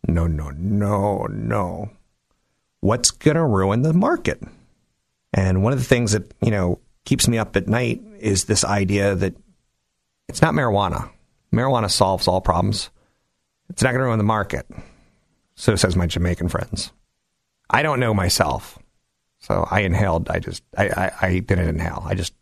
No, 0.08 0.28
no, 0.28 0.50
no, 0.50 1.28
no. 1.30 1.90
What's 2.80 3.12
going 3.12 3.36
to 3.36 3.46
ruin 3.46 3.84
the 3.84 3.94
market? 3.94 4.42
And 5.34 5.64
one 5.64 5.72
of 5.72 5.80
the 5.80 5.86
things 5.86 6.14
that, 6.14 6.34
you 6.42 6.52
know, 6.52 6.80
keeps 7.06 7.28
me 7.28 7.38
up 7.38 7.56
at 7.56 7.68
night 7.68 8.02
is 8.20 8.46
this 8.46 8.66
idea 8.66 9.16
that 9.16 9.36
it's 10.28 10.42
not 10.42 10.54
marijuana. 10.54 11.10
Marijuana 11.54 11.90
solves 11.90 12.28
all 12.28 12.42
problems. 12.42 12.90
It's 13.72 13.82
not 13.82 13.92
going 13.92 14.00
to 14.00 14.06
ruin 14.06 14.18
the 14.18 14.24
market. 14.24 14.68
So 15.56 15.76
says 15.78 15.96
my 15.96 16.06
Jamaican 16.06 16.50
friends. 16.50 16.92
I 17.70 17.84
don't 17.84 18.02
know 18.02 18.14
myself. 18.14 18.78
So 19.40 19.66
I 19.72 19.82
inhaled. 19.82 20.30
I 20.30 20.40
just, 20.40 20.62
I, 20.78 20.90
I, 20.90 21.12
I 21.22 21.40
didn't 21.40 21.70
inhale. 21.70 22.04
I 22.06 22.16
just 22.16 22.34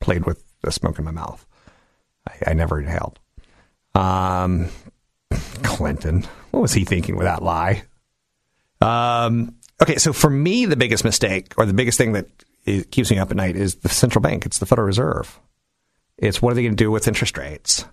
played 0.00 0.26
with 0.26 0.44
the 0.62 0.70
smoke 0.70 0.98
in 0.98 1.06
my 1.06 1.10
mouth. 1.10 1.44
I, 2.28 2.50
I 2.50 2.54
never 2.54 2.78
inhaled. 2.78 3.18
Um, 3.94 4.68
Clinton. 5.62 6.26
What 6.50 6.60
was 6.60 6.74
he 6.74 6.84
thinking 6.84 7.16
with 7.16 7.24
that 7.24 7.42
lie? 7.42 7.84
Um, 8.82 9.56
okay, 9.80 9.96
so 9.96 10.12
for 10.12 10.28
me, 10.28 10.66
the 10.66 10.76
biggest 10.76 11.02
mistake 11.02 11.54
or 11.56 11.64
the 11.64 11.72
biggest 11.72 11.96
thing 11.96 12.12
that 12.12 12.26
keeps 12.90 13.10
me 13.10 13.18
up 13.18 13.30
at 13.30 13.36
night 13.38 13.56
is 13.56 13.76
the 13.76 13.88
central 13.88 14.20
bank. 14.20 14.44
It's 14.44 14.58
the 14.58 14.66
Federal 14.66 14.86
Reserve. 14.86 15.40
It's 16.18 16.42
what 16.42 16.52
are 16.52 16.54
they 16.54 16.62
going 16.62 16.76
to 16.76 16.84
do 16.84 16.90
with 16.90 17.08
interest 17.08 17.38
rates? 17.38 17.86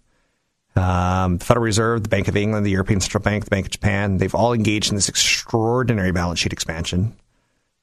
Um, 0.80 1.38
the 1.38 1.46
Federal 1.46 1.63
Reserve, 1.65 2.04
the 2.04 2.10
Bank 2.10 2.28
of 2.28 2.38
England, 2.38 2.65
the 2.65 2.72
European 2.72 3.02
Central 3.02 3.22
Bank, 3.22 3.44
the 3.44 3.50
Bank 3.50 3.65
of 3.65 3.72
Japan, 3.72 4.18
they've 4.18 4.34
all 4.34 4.54
engaged 4.54 4.89
in 4.89 4.96
this 4.96 5.10
extraordinary 5.10 6.12
balance 6.12 6.39
sheet 6.39 6.54
expansion. 6.54 7.15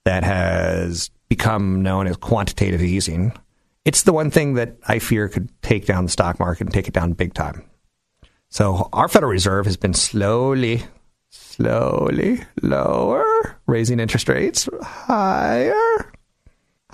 that 0.06 0.22
has 0.22 1.10
become 1.28 1.82
known 1.82 2.06
as 2.06 2.16
quantitative 2.16 2.80
easing. 2.80 3.32
It's 3.84 4.04
the 4.04 4.12
one 4.12 4.30
thing 4.30 4.54
that 4.54 4.76
I 4.86 5.00
fear 5.00 5.28
could 5.28 5.50
take 5.62 5.84
down 5.84 6.04
the 6.04 6.10
stock 6.10 6.38
market 6.38 6.62
and 6.62 6.72
take 6.72 6.86
it 6.86 6.94
down 6.94 7.12
big 7.12 7.34
time. 7.34 7.64
So 8.48 8.88
our 8.92 9.08
Federal 9.08 9.32
Reserve 9.32 9.66
has 9.66 9.76
been 9.76 9.94
slowly, 9.94 10.84
slowly 11.30 12.44
lower, 12.62 13.58
raising 13.66 13.98
interest 13.98 14.28
rates 14.28 14.68
higher, 14.80 16.12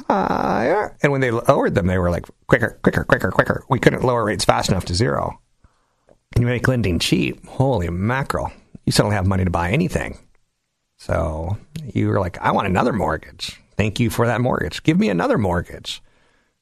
higher. 0.08 0.96
And 1.02 1.12
when 1.12 1.20
they 1.20 1.30
lowered 1.30 1.74
them, 1.74 1.88
they 1.88 1.98
were 1.98 2.10
like 2.10 2.24
quicker, 2.46 2.78
quicker, 2.82 3.04
quicker, 3.04 3.30
quicker. 3.30 3.62
We 3.68 3.78
couldn't 3.78 4.04
lower 4.04 4.24
rates 4.24 4.46
fast 4.46 4.70
enough 4.70 4.86
to 4.86 4.94
zero. 4.94 5.38
You 6.38 6.46
make 6.46 6.66
lending 6.68 6.98
cheap. 6.98 7.44
Holy 7.46 7.88
mackerel. 7.90 8.52
You 8.84 8.92
suddenly 8.92 9.16
have 9.16 9.26
money 9.26 9.44
to 9.44 9.50
buy 9.50 9.70
anything. 9.70 10.18
So 10.98 11.56
you 11.92 12.08
were 12.08 12.20
like, 12.20 12.38
I 12.38 12.52
want 12.52 12.68
another 12.68 12.92
mortgage. 12.92 13.60
Thank 13.76 14.00
you 14.00 14.10
for 14.10 14.26
that 14.26 14.40
mortgage. 14.40 14.82
Give 14.82 14.98
me 14.98 15.08
another 15.08 15.38
mortgage. 15.38 16.02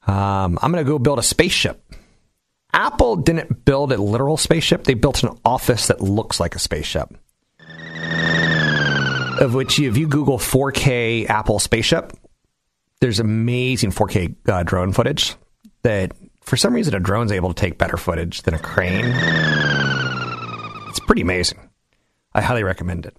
Um, 0.06 0.58
I'm 0.62 0.72
going 0.72 0.84
to 0.84 0.90
go 0.90 0.98
build 0.98 1.18
a 1.18 1.22
spaceship. 1.22 1.94
Apple 2.72 3.16
didn't 3.16 3.64
build 3.64 3.92
a 3.92 4.00
literal 4.00 4.36
spaceship, 4.36 4.84
they 4.84 4.94
built 4.94 5.22
an 5.24 5.36
office 5.44 5.88
that 5.88 6.00
looks 6.00 6.38
like 6.38 6.54
a 6.54 6.58
spaceship. 6.58 7.12
Of 9.40 9.54
which, 9.54 9.78
if 9.80 9.96
you 9.96 10.06
Google 10.06 10.38
4K 10.38 11.28
Apple 11.28 11.58
spaceship, 11.58 12.12
there's 13.00 13.18
amazing 13.18 13.90
4K 13.90 14.36
uh, 14.48 14.62
drone 14.62 14.92
footage 14.92 15.34
that 15.82 16.12
for 16.42 16.56
some 16.56 16.74
reason 16.74 16.94
a 16.94 17.00
drone's 17.00 17.32
able 17.32 17.52
to 17.52 17.60
take 17.60 17.78
better 17.78 17.96
footage 17.96 18.42
than 18.42 18.54
a 18.54 18.58
crane. 18.58 19.12
It's 20.88 21.00
pretty 21.00 21.22
amazing. 21.22 21.58
I 22.32 22.40
highly 22.40 22.64
recommend 22.64 23.06
it. 23.06 23.16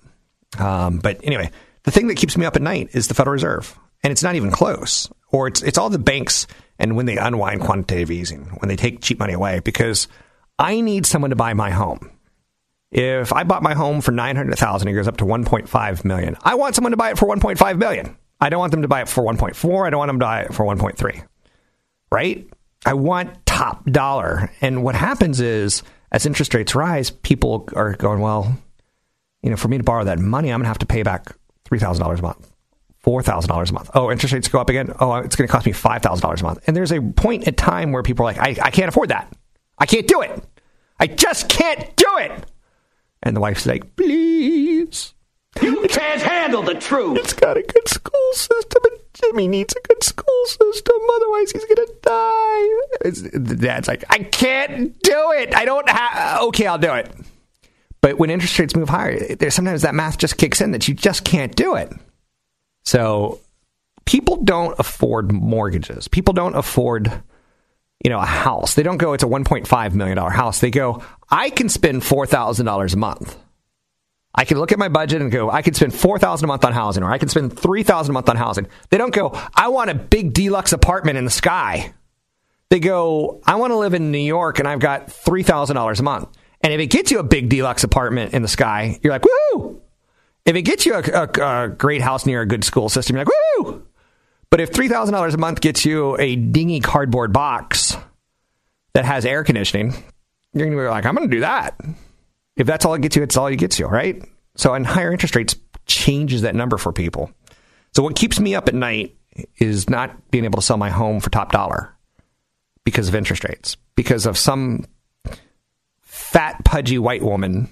Um, 0.60 1.00
but 1.00 1.20
anyway, 1.24 1.52
the 1.84 1.92
thing 1.92 2.08
that 2.08 2.18
keeps 2.18 2.38
me 2.38 2.46
up 2.46 2.56
at 2.56 2.62
night 2.62 2.90
is 2.94 3.08
the 3.08 3.14
Federal 3.14 3.34
Reserve, 3.34 3.78
and 4.04 4.12
it's 4.12 4.24
not 4.24 4.36
even 4.36 4.52
close. 4.52 5.10
Or 5.30 5.48
it's 5.48 5.62
it's 5.62 5.78
all 5.78 5.90
the 5.90 6.00
banks 6.00 6.46
and 6.82 6.96
when 6.96 7.06
they 7.06 7.18
unwind 7.18 7.62
quantitative 7.62 8.10
easing, 8.10 8.46
when 8.60 8.68
they 8.68 8.76
take 8.76 9.02
cheap 9.02 9.20
money 9.20 9.34
away, 9.34 9.60
because 9.60 10.08
I 10.58 10.82
need 10.82 11.06
someone 11.06 11.30
to 11.30 11.36
buy 11.36 11.54
my 11.54 11.70
home. 11.70 12.12
If 12.92 13.32
I 13.32 13.44
bought 13.44 13.64
my 13.64 13.74
home 13.74 14.02
for 14.02 14.12
nine 14.12 14.36
hundred 14.36 14.58
thousand, 14.58 14.90
it 14.90 14.94
goes 14.94 15.08
up 15.08 15.18
to 15.18 15.26
one 15.26 15.46
point 15.46 15.70
five 15.70 16.04
million. 16.04 16.36
I 16.42 16.56
want 16.56 16.76
someone 16.76 16.92
to 16.92 16.98
buy 16.98 17.12
it 17.12 17.18
for 17.18 17.28
one 17.28 17.40
point 17.40 17.60
five 17.60 17.78
million. 17.78 18.18
I 18.42 18.50
don't 18.50 18.60
want 18.60 18.72
them 18.72 18.82
to 18.82 18.88
buy 18.88 19.02
it 19.02 19.08
for 19.08 19.24
one 19.24 19.38
point 19.38 19.56
four. 19.56 19.86
I 19.86 19.92
don't 19.92 20.00
want 20.00 20.10
them 20.10 20.20
to 20.20 20.26
buy 20.26 20.42
it 20.42 20.54
for 20.54 20.66
one 20.66 20.80
point 20.80 20.98
three. 20.98 21.22
Right? 22.12 22.50
I 22.86 22.94
want 22.94 23.46
top 23.46 23.86
dollar. 23.86 24.52
And 24.62 24.84
what 24.84 24.96
happens 24.96 25.40
is, 25.40 25.84
as 26.12 26.26
interest 26.26 26.54
rates 26.54 26.76
rise, 26.76 27.10
people 27.10 27.70
are 27.76 27.94
going, 27.94 28.20
well, 28.20 28.58
you 29.42 29.50
know, 29.50 29.56
for 29.56 29.68
me 29.68 29.78
to 29.78 29.84
borrow 29.84 30.04
that 30.04 30.20
money, 30.20 30.50
I'm 30.50 30.60
going 30.60 30.66
to 30.66 30.70
have 30.70 30.80
to 30.80 30.86
pay 30.86 31.04
back 31.04 31.36
$3,000 31.70 32.20
a 32.20 32.22
month, 32.22 32.52
$4,000 33.06 33.70
a 33.70 33.74
month. 33.74 33.90
Oh, 33.94 34.12
interest 34.12 34.34
rates 34.34 34.48
go 34.48 34.60
up 34.60 34.70
again. 34.70 34.94
Oh, 35.00 35.16
it's 35.16 35.36
going 35.36 35.48
to 35.48 35.52
cost 35.52 35.66
me 35.66 35.74
$5,000 35.74 36.40
a 36.40 36.44
month. 36.44 36.60
And 36.68 36.76
there's 36.76 36.92
a 36.92 37.02
point 37.02 37.48
in 37.48 37.56
time 37.56 37.92
where 37.92 38.04
people 38.04 38.26
are 38.26 38.34
like, 38.34 38.40
I, 38.40 38.66
I 38.66 38.72
can't 38.72 38.90
afford 38.90 39.10
that. 39.10 39.32
I 39.78 39.86
can't 39.86 40.08
do 40.08 40.22
it. 40.22 40.44
I 41.00 41.08
just 41.08 41.50
can't 41.50 41.96
do 41.96 42.18
it. 42.18 42.46
And 43.24 43.36
the 43.36 43.40
wife's 43.40 43.66
like, 43.66 43.96
please. 43.96 45.14
You 45.62 45.86
can't 45.90 46.22
handle 46.22 46.64
the 46.64 46.76
truth. 46.76 47.18
It's 47.18 47.34
got 47.34 47.58
a 47.58 47.62
good 47.62 47.88
school 47.88 48.32
system, 48.34 48.84
and 48.90 49.00
Jimmy 49.14 49.48
needs 49.48 49.76
a 49.76 49.88
good 49.88 50.04
school 50.04 50.46
system. 50.46 50.96
Otherwise, 51.16 51.52
he's 51.52 51.66
gonna 51.66 51.88
die. 52.02 52.68
It's, 53.04 53.22
the 53.22 53.58
dad's 53.60 53.88
like, 53.88 54.04
I 54.10 54.20
can't 54.20 54.98
do 55.02 55.32
it. 55.34 55.56
I 55.56 55.66
don't 55.66 55.90
have. 55.90 56.44
Okay, 56.44 56.68
I'll 56.68 56.78
do 56.78 56.94
it. 56.94 57.14
But 58.02 58.18
when 58.18 58.30
interest 58.30 58.58
rates 58.58 58.76
move 58.76 58.90
higher, 58.90 59.36
there's 59.36 59.54
sometimes 59.54 59.84
that 59.84 59.94
math 59.94 60.18
just 60.18 60.38
kicks 60.38 60.62
in 60.62 60.72
that 60.72 60.88
you 60.88 60.94
just 60.94 61.24
can't 61.24 61.56
do 61.56 61.76
it. 61.76 61.92
So 62.84 63.40
people 64.06 64.38
don't 64.38 64.78
afford 64.80 65.32
mortgages. 65.32 66.08
People 66.08 66.34
don't 66.34 66.56
afford, 66.56 67.12
you 68.04 68.10
know, 68.10 68.20
a 68.20 68.26
house. 68.26 68.74
They 68.74 68.84
don't 68.84 68.98
go, 68.98 69.14
it's 69.14 69.24
a 69.24 69.28
$1.5 69.28 69.94
million 69.94 70.18
house. 70.18 70.60
They 70.62 70.72
go, 70.72 71.04
I 71.30 71.52
can 71.52 71.70
spend 71.70 72.02
$4,000 72.02 72.94
a 72.94 72.98
month. 72.98 73.38
I 74.34 74.46
can 74.46 74.58
look 74.58 74.72
at 74.72 74.80
my 74.80 74.88
budget 74.88 75.22
and 75.22 75.32
go, 75.32 75.52
I 75.52 75.62
can 75.62 75.74
spend 75.74 75.94
4000 75.94 76.46
a 76.46 76.48
month 76.48 76.64
on 76.64 76.72
housing, 76.72 77.04
or 77.04 77.12
I 77.12 77.18
can 77.18 77.28
spend 77.28 77.58
3000 77.58 78.12
a 78.12 78.14
month 78.14 78.30
on 78.30 78.38
housing. 78.38 78.68
They 78.90 78.98
don't 78.98 79.14
go, 79.14 79.32
I 79.54 79.68
want 79.68 79.90
a 79.90 79.96
big 79.96 80.34
deluxe 80.34 80.72
apartment 80.72 81.18
in 81.18 81.26
the 81.26 81.32
sky. 81.32 81.94
They 82.70 82.80
go, 82.80 83.42
I 83.46 83.56
want 83.56 83.72
to 83.72 83.78
live 83.78 83.94
in 83.94 84.12
New 84.12 84.18
York 84.18 84.60
and 84.60 84.68
I've 84.68 84.80
got 84.80 85.08
$3,000 85.08 86.00
a 86.00 86.04
month. 86.04 86.30
And 86.62 86.72
if 86.72 86.80
it 86.80 86.88
gets 86.88 87.12
you 87.12 87.20
a 87.20 87.24
big 87.24 87.50
deluxe 87.50 87.84
apartment 87.84 88.34
in 88.34 88.44
the 88.44 88.48
sky, 88.48 89.00
you're 89.04 89.12
like, 89.12 89.26
woo! 89.26 89.82
If 90.46 90.56
it 90.56 90.62
gets 90.62 90.86
you 90.86 90.94
a, 90.94 91.02
a, 91.02 91.64
a 91.66 91.70
great 91.70 92.02
house 92.02 92.26
near 92.26 92.42
a 92.42 92.46
good 92.46 92.64
school 92.64 92.88
system, 92.88 93.18
you're 93.18 93.26
like, 93.26 93.34
woo! 93.58 93.86
But 94.50 94.62
if 94.62 94.72
$3,000 94.72 95.34
a 95.34 95.38
month 95.38 95.60
gets 95.60 95.86
you 95.86 96.18
a 96.18 96.36
dingy 96.36 96.80
cardboard 96.80 97.34
box 97.34 97.98
that 98.94 99.06
has 99.06 99.26
air 99.26 99.44
conditioning, 99.44 99.92
you're 100.54 100.66
going 100.66 100.78
to 100.78 100.84
be 100.84 100.88
like, 100.88 101.06
I'm 101.06 101.16
going 101.16 101.30
to 101.30 101.36
do 101.36 101.42
that. 101.42 101.80
If 102.62 102.68
that's 102.68 102.86
all 102.86 102.94
it 102.94 103.02
gets 103.02 103.16
you, 103.16 103.24
it's 103.24 103.36
all 103.36 103.48
it 103.48 103.56
gets 103.56 103.80
you, 103.80 103.88
right? 103.88 104.24
So, 104.56 104.76
and 104.76 104.86
higher 104.86 105.12
interest 105.12 105.36
rates 105.36 105.56
changes 105.88 106.44
that 106.44 106.54
number 106.54 106.78
for 106.78 106.94
people. 106.94 107.32
So, 107.96 108.04
what 108.04 108.16
keeps 108.16 108.40
me 108.40 108.54
up 108.54 108.68
at 108.68 108.76
night 108.76 109.18
is 109.58 109.90
not 109.90 110.30
being 110.30 110.46
able 110.46 110.60
to 110.60 110.66
sell 110.66 110.78
my 110.78 110.92
home 110.92 111.22
for 111.22 111.32
top 111.32 111.52
dollar 111.52 111.92
because 112.84 113.08
of 113.08 113.16
interest 113.16 113.44
rates, 113.44 113.78
because 113.96 114.28
of 114.28 114.38
some 114.38 114.86
fat, 116.04 116.64
pudgy 116.64 117.00
white 117.00 117.24
woman 117.24 117.68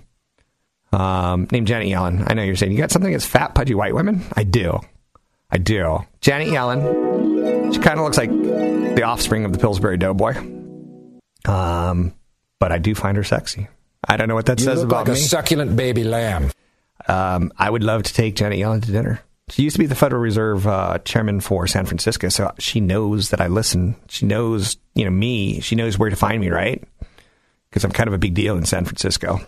um, 0.92 1.48
named 1.52 1.68
Janet 1.68 1.88
Yellen. 1.88 2.26
I 2.28 2.34
know 2.34 2.42
you're 2.42 2.56
saying 2.56 2.72
you 2.72 2.80
got 2.80 2.90
something 2.90 3.12
against 3.12 3.28
fat, 3.28 3.54
pudgy 3.54 3.76
white 3.76 3.94
women. 3.94 4.24
I 4.36 4.44
do. 4.44 4.80
I 5.52 5.60
do. 5.60 6.04
Janet 6.22 6.48
Yellen. 6.48 7.76
She 7.76 7.80
kind 7.80 8.00
of 8.00 8.06
looks 8.06 8.18
like 8.18 8.32
the 8.32 9.04
offspring 9.04 9.46
of 9.46 9.54
the 9.54 9.60
Pillsbury 9.60 9.98
Doughboy. 10.00 10.34
Um, 11.46 12.16
but 12.60 12.72
I 12.72 12.80
do 12.80 12.96
find 12.96 13.16
her 13.18 13.24
sexy. 13.24 13.68
I 14.10 14.18
don't 14.18 14.28
know 14.28 14.36
what 14.36 14.48
that 14.48 14.60
You 14.60 14.66
says 14.66 14.80
look 14.80 14.88
about 14.88 15.08
like 15.08 15.08
me. 15.08 15.14
a 15.14 15.16
succulent 15.18 15.76
baby 15.76 16.04
lamb. 16.04 16.52
Um, 17.08 17.52
I 17.58 17.70
would 17.70 17.84
love 17.84 18.04
to 18.04 18.14
take 18.14 18.36
Janet 18.36 18.60
Yellen 18.60 18.84
to 18.84 18.92
dinner. 18.92 19.22
She 19.50 19.64
used 19.64 19.76
to 19.76 19.80
be 19.80 19.86
the 19.88 19.96
Federal 19.96 20.22
Reserve 20.22 20.68
uh, 20.68 21.00
chairman 21.00 21.40
for 21.40 21.66
San 21.68 21.86
Francisco, 21.86 22.30
so 22.30 22.52
she 22.60 22.80
knows 22.82 23.30
that 23.30 23.42
I 23.42 23.48
listen. 23.48 23.96
She 24.08 24.26
knows, 24.26 24.78
you 24.94 25.06
know, 25.06 25.12
me. 25.12 25.60
She 25.62 25.76
knows 25.76 25.98
where 25.98 26.10
to 26.10 26.16
find 26.16 26.40
me, 26.42 26.50
right? 26.50 26.84
Because 27.70 27.84
I'm 27.84 27.92
kind 27.92 28.08
of 28.08 28.14
a 28.14 28.18
big 28.20 28.34
deal 28.36 28.58
in 28.58 28.66
San 28.66 28.86
Francisco. 28.86 29.42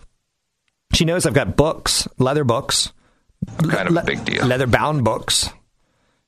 She 0.92 1.04
knows 1.04 1.24
I've 1.26 1.34
got 1.34 1.56
books, 1.56 2.08
leather 2.18 2.44
books, 2.44 2.92
I'm 3.58 3.70
kind 3.70 3.88
of 3.88 3.96
a 3.96 4.02
big 4.02 4.24
deal. 4.24 4.46
leather 4.46 4.66
bound 4.66 5.04
books. 5.04 5.48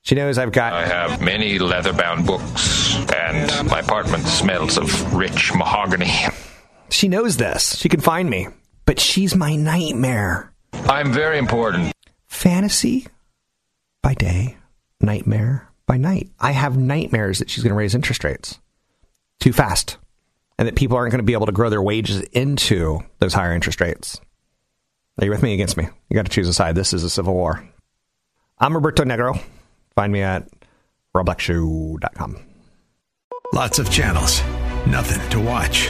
She 0.01 0.15
knows 0.15 0.37
I've 0.37 0.51
got 0.51 0.73
I 0.73 0.85
have 0.85 1.21
many 1.21 1.57
leather 1.59 1.91
bound 1.93 2.25
books, 2.27 2.95
and 3.13 3.69
my 3.69 3.79
apartment 3.79 4.23
smells 4.25 4.77
of 4.77 5.13
rich 5.13 5.53
mahogany. 5.53 6.11
She 6.89 7.07
knows 7.07 7.37
this. 7.37 7.77
She 7.77 7.89
can 7.89 7.99
find 7.99 8.29
me. 8.29 8.47
But 8.85 8.99
she's 8.99 9.35
my 9.35 9.55
nightmare. 9.55 10.53
I'm 10.73 11.11
very 11.11 11.37
important. 11.37 11.91
Fantasy 12.27 13.07
by 14.03 14.13
day, 14.13 14.57
nightmare 15.01 15.69
by 15.87 15.97
night. 15.97 16.29
I 16.39 16.51
have 16.51 16.77
nightmares 16.77 17.39
that 17.39 17.49
she's 17.49 17.63
going 17.63 17.71
to 17.71 17.77
raise 17.77 17.95
interest 17.95 18.23
rates 18.23 18.59
too 19.39 19.53
fast 19.53 19.97
and 20.57 20.67
that 20.67 20.75
people 20.75 20.97
aren't 20.97 21.11
going 21.11 21.19
to 21.19 21.25
be 21.25 21.33
able 21.33 21.47
to 21.47 21.51
grow 21.51 21.69
their 21.69 21.81
wages 21.81 22.21
into 22.31 22.99
those 23.19 23.33
higher 23.33 23.53
interest 23.53 23.81
rates. 23.81 24.19
Are 25.19 25.25
you 25.25 25.31
with 25.31 25.43
me 25.43 25.53
against 25.53 25.77
me? 25.77 25.87
You 26.09 26.15
got 26.15 26.25
to 26.25 26.31
choose 26.31 26.47
a 26.47 26.53
side. 26.53 26.75
This 26.75 26.93
is 26.93 27.03
a 27.03 27.09
civil 27.09 27.33
war. 27.33 27.67
I'm 28.59 28.73
Roberto 28.73 29.03
Negro. 29.03 29.41
Find 29.95 30.11
me 30.11 30.21
at 30.21 30.47
robblackshow.com. 31.15 32.37
Lots 33.53 33.79
of 33.79 33.89
channels, 33.89 34.41
nothing 34.85 35.27
to 35.29 35.39
watch, 35.39 35.89